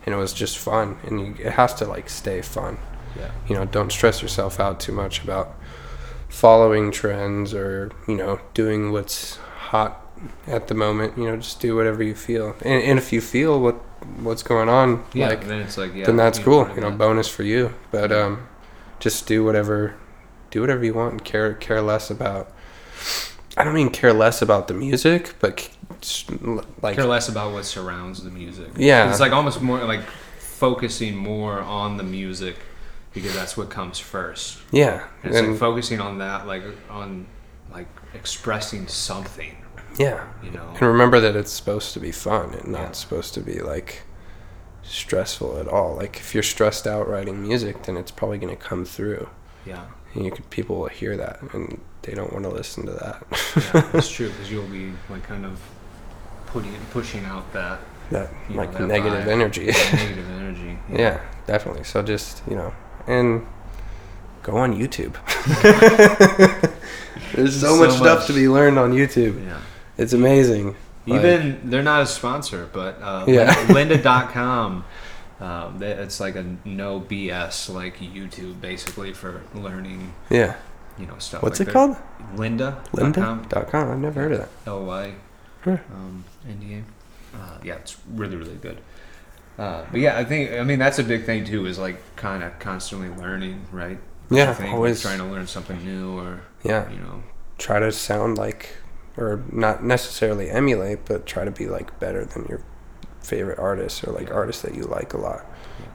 and 0.06 0.14
it 0.16 0.18
was 0.18 0.34
just 0.34 0.58
fun 0.58 0.98
and 1.04 1.20
you, 1.20 1.46
it 1.46 1.54
has 1.54 1.74
to 1.76 1.86
like 1.86 2.10
stay 2.10 2.42
fun. 2.42 2.78
Yeah. 3.18 3.32
You 3.48 3.56
know 3.56 3.66
don't 3.66 3.92
stress 3.92 4.22
yourself 4.22 4.60
out 4.60 4.80
too 4.80 4.92
much 4.92 5.24
about 5.24 5.56
following 6.30 6.92
trends 6.92 7.54
or 7.54 7.92
you 8.08 8.16
know 8.16 8.40
doing 8.54 8.92
what's 8.92 9.38
hot 9.38 10.06
at 10.48 10.68
the 10.68 10.74
moment. 10.76 11.18
You 11.18 11.26
know 11.26 11.38
just 11.38 11.60
do 11.60 11.76
whatever 11.76 12.04
you 12.04 12.16
feel. 12.16 12.56
And, 12.62 12.84
and 12.84 12.98
if 13.00 13.12
you 13.12 13.22
feel 13.22 13.60
what 13.60 13.76
what's 14.24 14.42
going 14.42 14.68
on 14.68 15.04
yeah 15.14 15.28
like 15.28 15.46
then 15.46 15.62
it's 15.62 15.78
like 15.78 15.94
yeah 15.94 16.06
then 16.06 16.16
that's 16.16 16.40
cool. 16.40 16.68
you 16.70 16.82
know 16.82 16.90
that- 16.90 16.98
bonus 16.98 17.28
for 17.28 17.44
you. 17.44 17.74
But 17.92 18.12
um 18.12 18.48
just 19.00 19.28
do 19.28 19.44
whatever 19.44 19.96
do 20.52 20.62
whatever 20.62 20.84
you 20.86 20.94
want 20.94 21.12
and 21.14 21.24
care 21.24 21.54
care 21.54 21.82
less 21.82 22.10
about 22.10 22.52
I 23.58 23.64
don't 23.64 23.74
mean 23.74 23.90
care 23.90 24.14
less 24.14 24.42
about 24.42 24.68
the 24.68 24.74
music, 24.74 25.36
but 25.40 25.60
c- 25.60 25.70
s- 26.02 26.26
l- 26.46 26.64
like 26.82 26.96
Care 26.96 27.06
less 27.06 27.28
about 27.30 27.52
what 27.54 27.66
surrounds 27.66 28.24
the 28.24 28.30
music. 28.32 28.70
Yeah. 28.76 29.10
It's 29.10 29.20
like 29.20 29.32
almost 29.34 29.62
more 29.62 29.84
like 29.84 30.02
focusing 30.40 31.16
more 31.18 31.60
on 31.62 31.98
the 31.98 32.04
music 32.04 32.56
because 33.14 33.34
that's 33.36 33.58
what 33.58 33.70
comes 33.70 34.00
first. 34.00 34.60
yeah, 34.72 35.08
And 35.24 35.32
it's 35.32 35.40
and 35.40 35.50
like 35.52 35.60
focusing 35.60 36.00
on 36.00 36.20
that, 36.20 36.48
like 36.48 36.64
on 36.90 37.28
like 37.74 37.88
expressing 38.14 38.88
something, 38.88 39.56
yeah, 39.98 40.28
you 40.44 40.52
know. 40.52 40.70
and 40.72 40.82
remember 40.82 41.20
that 41.20 41.36
it's 41.36 41.52
supposed 41.52 41.94
to 41.94 42.00
be 42.00 42.12
fun 42.12 42.54
and 42.54 42.70
not 42.70 42.80
Yeah. 42.82 42.92
supposed 42.92 43.34
to 43.34 43.42
be 43.42 43.60
like 43.60 44.04
stressful 44.84 45.58
at 45.58 45.68
all. 45.68 45.96
Like 45.96 46.18
if 46.18 46.34
you're 46.34 46.44
stressed 46.44 46.88
out 46.88 47.08
writing 47.08 47.42
music, 47.42 47.84
then 47.84 47.98
it's 47.98 48.12
probably 48.12 48.38
going 48.38 48.56
to 48.56 48.62
come 48.62 48.86
through. 48.86 49.30
Yeah. 49.66 49.86
And 50.14 50.26
you 50.26 50.32
could 50.32 50.50
people 50.50 50.78
will 50.80 50.88
hear 50.90 51.16
that 51.18 51.42
and 51.54 51.80
they 52.04 52.14
don't 52.14 52.32
want 52.34 52.44
to 52.46 52.50
listen 52.50 52.86
to 52.88 52.92
that. 52.94 53.24
yeah 53.74 53.82
that's 53.92 54.10
true 54.16 54.30
because 54.30 54.52
you'll 54.52 54.68
be 54.68 54.92
like 55.10 55.24
kind 55.24 55.46
of 55.46 55.60
putting 56.48 56.74
pushing 56.92 57.24
out 57.26 57.52
that 57.54 57.80
that 58.12 58.30
You 58.50 58.56
know, 58.56 58.62
like 58.62 58.74
that 58.74 58.88
negative 58.88 59.24
vibe. 59.26 59.28
energy. 59.28 59.66
negative 59.94 60.30
energy. 60.32 60.78
yeah, 60.92 61.22
definitely. 61.48 61.84
So 61.86 62.02
just, 62.04 62.42
you 62.50 62.56
know, 62.56 62.74
and 63.08 63.46
go 64.44 64.58
on 64.58 64.76
YouTube. 64.78 65.16
There's 67.34 67.60
so, 67.62 67.68
So 67.68 67.76
much 67.78 67.92
stuff 67.96 68.28
to 68.28 68.34
be 68.34 68.48
learned 68.50 68.78
on 68.78 68.92
YouTube. 68.92 69.44
Yeah. 69.46 69.62
It's 69.98 70.12
amazing. 70.14 70.76
Like- 71.08 71.20
Even 71.24 71.70
they're 71.70 71.84
not 71.84 72.02
a 72.02 72.06
sponsor, 72.06 72.70
but 72.74 72.98
uh, 73.02 73.26
Yeah. 73.28 73.54
Lynda.com. 73.68 74.84
Um, 75.40 75.82
it's 75.82 76.20
like 76.20 76.36
a 76.36 76.46
no 76.66 77.00
BS 77.02 77.74
like 77.74 77.98
YouTube 77.98 78.62
basically 78.62 79.12
for 79.14 79.42
learning, 79.56 80.14
Yeah. 80.30 80.56
You 81.00 81.06
know, 81.08 81.18
stuff. 81.20 81.42
What's 81.44 81.60
like 81.60 81.70
it 81.70 81.72
called? 81.72 81.96
Lynda. 82.36 82.84
Lynda.com. 82.92 83.92
I've 83.92 84.00
never 84.00 84.22
heard 84.22 84.32
of 84.34 84.38
that. 84.40 84.50
L 84.68 84.86
Y 84.86 85.14
Huh. 85.64 85.78
um, 85.94 86.24
NDA. 86.48 86.84
Uh, 87.34 87.58
yeah, 87.64 87.76
it's 87.76 87.98
really 88.14 88.36
really 88.36 88.56
good. 88.56 88.80
Uh, 89.58 89.84
but 89.92 90.00
yeah, 90.00 90.18
I 90.18 90.26
think 90.26 90.52
I 90.52 90.64
mean 90.64 90.80
that's 90.80 91.00
a 91.00 91.04
big 91.04 91.26
thing 91.26 91.46
too 91.46 91.66
is 91.66 91.78
like 91.80 91.98
kind 92.16 92.44
of 92.44 92.58
constantly 92.60 93.10
learning, 93.10 93.66
right? 93.72 94.00
Yeah, 94.30 94.54
think? 94.54 94.68
Like, 94.70 94.76
always- 94.76 95.02
trying 95.02 95.18
to 95.20 95.26
learn 95.26 95.48
something 95.48 95.84
new 95.84 96.18
or 96.18 96.42
Yeah. 96.64 96.90
you 96.90 96.98
know 97.00 97.24
Try 97.58 97.80
to 97.80 97.92
sound 97.92 98.38
like, 98.40 98.78
or 99.18 99.44
not 99.52 99.84
necessarily 99.84 100.50
emulate, 100.50 101.06
but 101.06 101.28
try 101.28 101.46
to 101.46 101.52
be 101.52 101.68
like 101.68 102.00
better 102.00 102.26
than 102.26 102.46
your 102.50 102.62
favorite 103.22 103.60
artists 103.60 104.04
or 104.04 104.12
like 104.12 104.30
Yeah. 104.30 104.34
artists 104.34 104.64
that 104.64 104.74
you 104.74 104.84
like 104.84 105.14
a 105.14 105.18
lot. 105.18 105.46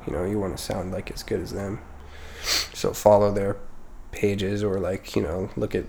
You 0.07 0.13
know, 0.13 0.25
you 0.25 0.39
want 0.39 0.57
to 0.57 0.63
sound 0.63 0.93
like 0.93 1.11
as 1.11 1.25
good 1.25 1.41
as 1.41 1.53
them. 1.53 1.81
So 2.73 2.93
follow 2.93 3.33
their 3.33 3.57
pages 4.17 4.65
or 4.65 4.81
like, 4.81 5.15
you 5.15 5.23
know, 5.23 5.51
look 5.57 5.75
at 5.75 5.85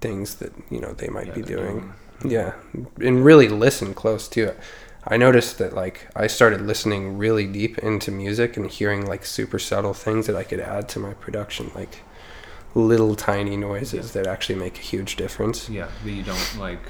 things 0.00 0.36
that, 0.36 0.52
you 0.70 0.80
know, 0.80 0.92
they 0.92 1.08
might 1.08 1.26
yeah, 1.28 1.34
be 1.34 1.42
they're 1.42 1.56
doing. 1.56 1.92
Yeah, 2.24 2.54
and 3.00 3.24
really 3.24 3.48
listen 3.48 3.94
close 3.94 4.28
to 4.28 4.40
it. 4.48 4.58
I 5.06 5.16
noticed 5.16 5.58
that 5.58 5.72
like 5.72 6.08
I 6.14 6.26
started 6.26 6.60
listening 6.60 7.16
really 7.16 7.46
deep 7.46 7.78
into 7.78 8.10
music 8.10 8.56
and 8.56 8.70
hearing 8.70 9.06
like 9.06 9.24
super 9.24 9.58
subtle 9.58 9.94
things 9.94 10.26
that 10.26 10.36
I 10.36 10.42
could 10.44 10.60
add 10.60 10.88
to 10.90 10.98
my 10.98 11.14
production, 11.14 11.70
like 11.74 12.02
little 12.74 13.14
tiny 13.14 13.56
noises 13.56 14.12
that 14.12 14.26
actually 14.26 14.56
make 14.56 14.78
a 14.78 14.82
huge 14.82 15.16
difference. 15.16 15.68
Yeah, 15.68 15.88
that 16.04 16.10
you 16.10 16.22
don't 16.24 16.56
like, 16.58 16.80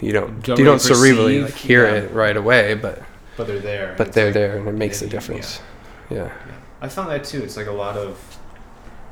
You 0.00 0.12
don't, 0.12 0.42
Don't 0.42 0.58
you 0.58 0.64
really 0.64 0.78
don't 0.78 0.80
cerebrally 0.80 1.42
like 1.44 1.54
hear 1.54 1.84
yeah. 1.86 1.94
it 2.02 2.12
right 2.12 2.36
away, 2.36 2.74
but 2.74 3.02
but 3.36 3.46
they're 3.46 3.58
there. 3.60 3.94
but 3.98 4.12
they're 4.12 4.26
like- 4.26 4.34
there 4.34 4.56
and 4.58 4.68
it 4.68 4.72
makes 4.72 5.02
a 5.02 5.04
yeah, 5.06 5.10
difference. 5.10 5.60
Yeah. 6.10 6.32
I 6.80 6.88
found 6.88 7.10
that 7.10 7.24
too. 7.24 7.42
It's 7.42 7.56
like 7.56 7.66
a 7.66 7.72
lot 7.72 7.96
of 7.96 8.33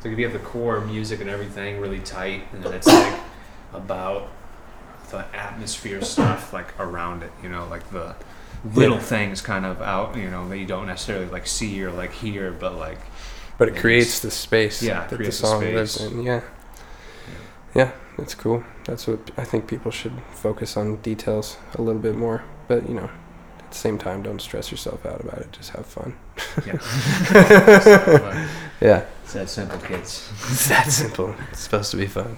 like 0.04 0.12
if 0.12 0.18
you 0.18 0.24
have 0.24 0.32
the 0.32 0.38
core 0.46 0.80
music 0.80 1.20
and 1.20 1.30
everything 1.30 1.80
really 1.80 2.00
tight, 2.00 2.42
and 2.52 2.62
then 2.62 2.72
it's 2.74 2.86
like 2.86 3.18
about 3.72 4.28
the 5.10 5.24
atmosphere 5.34 6.02
stuff 6.02 6.52
like 6.52 6.78
around 6.80 7.22
it. 7.22 7.30
You 7.42 7.48
know, 7.48 7.66
like 7.68 7.90
the 7.90 8.14
little 8.74 8.96
Yeah. 8.96 9.02
things 9.02 9.40
kind 9.40 9.64
of 9.66 9.80
out. 9.82 10.16
You 10.16 10.30
know, 10.30 10.48
that 10.48 10.58
you 10.58 10.66
don't 10.66 10.86
necessarily 10.86 11.26
like 11.26 11.46
see 11.46 11.82
or 11.84 11.90
like 11.90 12.12
hear, 12.12 12.50
but 12.52 12.74
like 12.76 12.98
But 13.58 13.68
it 13.68 13.76
creates 13.76 14.20
the 14.20 14.30
space 14.30 14.82
yeah, 14.82 15.00
that 15.00 15.10
the 15.10 15.16
creates 15.16 15.40
the 15.40 15.46
song 15.46 15.60
lives 15.60 15.92
space. 15.92 16.10
in. 16.10 16.22
Yeah. 16.22 16.40
Yeah, 17.74 17.92
that's 18.18 18.34
cool. 18.34 18.64
That's 18.84 19.06
what 19.06 19.30
I 19.38 19.44
think 19.44 19.66
people 19.66 19.90
should 19.90 20.12
focus 20.32 20.76
on 20.76 20.96
details 20.96 21.56
a 21.76 21.80
little 21.82 22.00
bit 22.02 22.14
more. 22.16 22.44
But, 22.68 22.86
you 22.86 22.94
know, 22.94 23.08
at 23.58 23.70
the 23.70 23.76
same 23.78 23.96
time, 23.96 24.22
don't 24.22 24.42
stress 24.42 24.70
yourself 24.70 25.06
out 25.06 25.20
about 25.22 25.38
it. 25.38 25.52
Just 25.52 25.70
have 25.70 25.86
fun. 25.86 26.14
yeah. 26.66 26.76
Yeah. 28.80 29.04
It's 29.22 29.32
that 29.34 29.48
simple, 29.48 29.78
kids. 29.78 30.28
It's 30.50 30.68
that 30.68 30.88
simple. 30.90 31.34
It's 31.50 31.60
supposed 31.60 31.90
to 31.92 31.96
be 31.96 32.06
fun. 32.06 32.36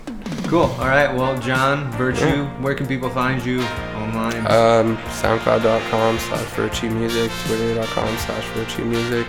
Cool. 0.49 0.62
All 0.79 0.87
right. 0.87 1.12
Well, 1.12 1.37
John 1.40 1.90
Virtue, 1.92 2.44
where 2.61 2.75
can 2.75 2.87
people 2.87 3.11
find 3.11 3.44
you 3.44 3.62
online? 3.97 4.38
Um, 4.47 4.97
SoundCloud.com 5.20 6.18
slash 6.18 6.49
Virtu 6.55 6.90
Music, 6.90 7.31
Twitter.com 7.47 8.16
slash 8.18 8.44
Virtu 8.49 8.85
Music, 8.85 9.27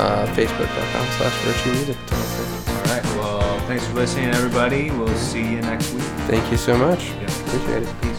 uh, 0.00 0.26
Facebook.com 0.34 1.06
slash 1.18 1.36
Virtu 1.44 1.70
Music. 1.72 1.96
All 2.12 2.84
right. 2.84 3.04
Well, 3.16 3.60
thanks 3.68 3.86
for 3.86 3.94
listening, 3.94 4.30
everybody. 4.30 4.90
We'll 4.90 5.14
see 5.16 5.42
you 5.42 5.60
next 5.60 5.92
week. 5.92 6.02
Thank 6.26 6.50
you 6.50 6.56
so 6.56 6.76
much. 6.76 7.10
Yeah. 7.10 7.46
Appreciate 7.46 7.82
it. 7.84 8.11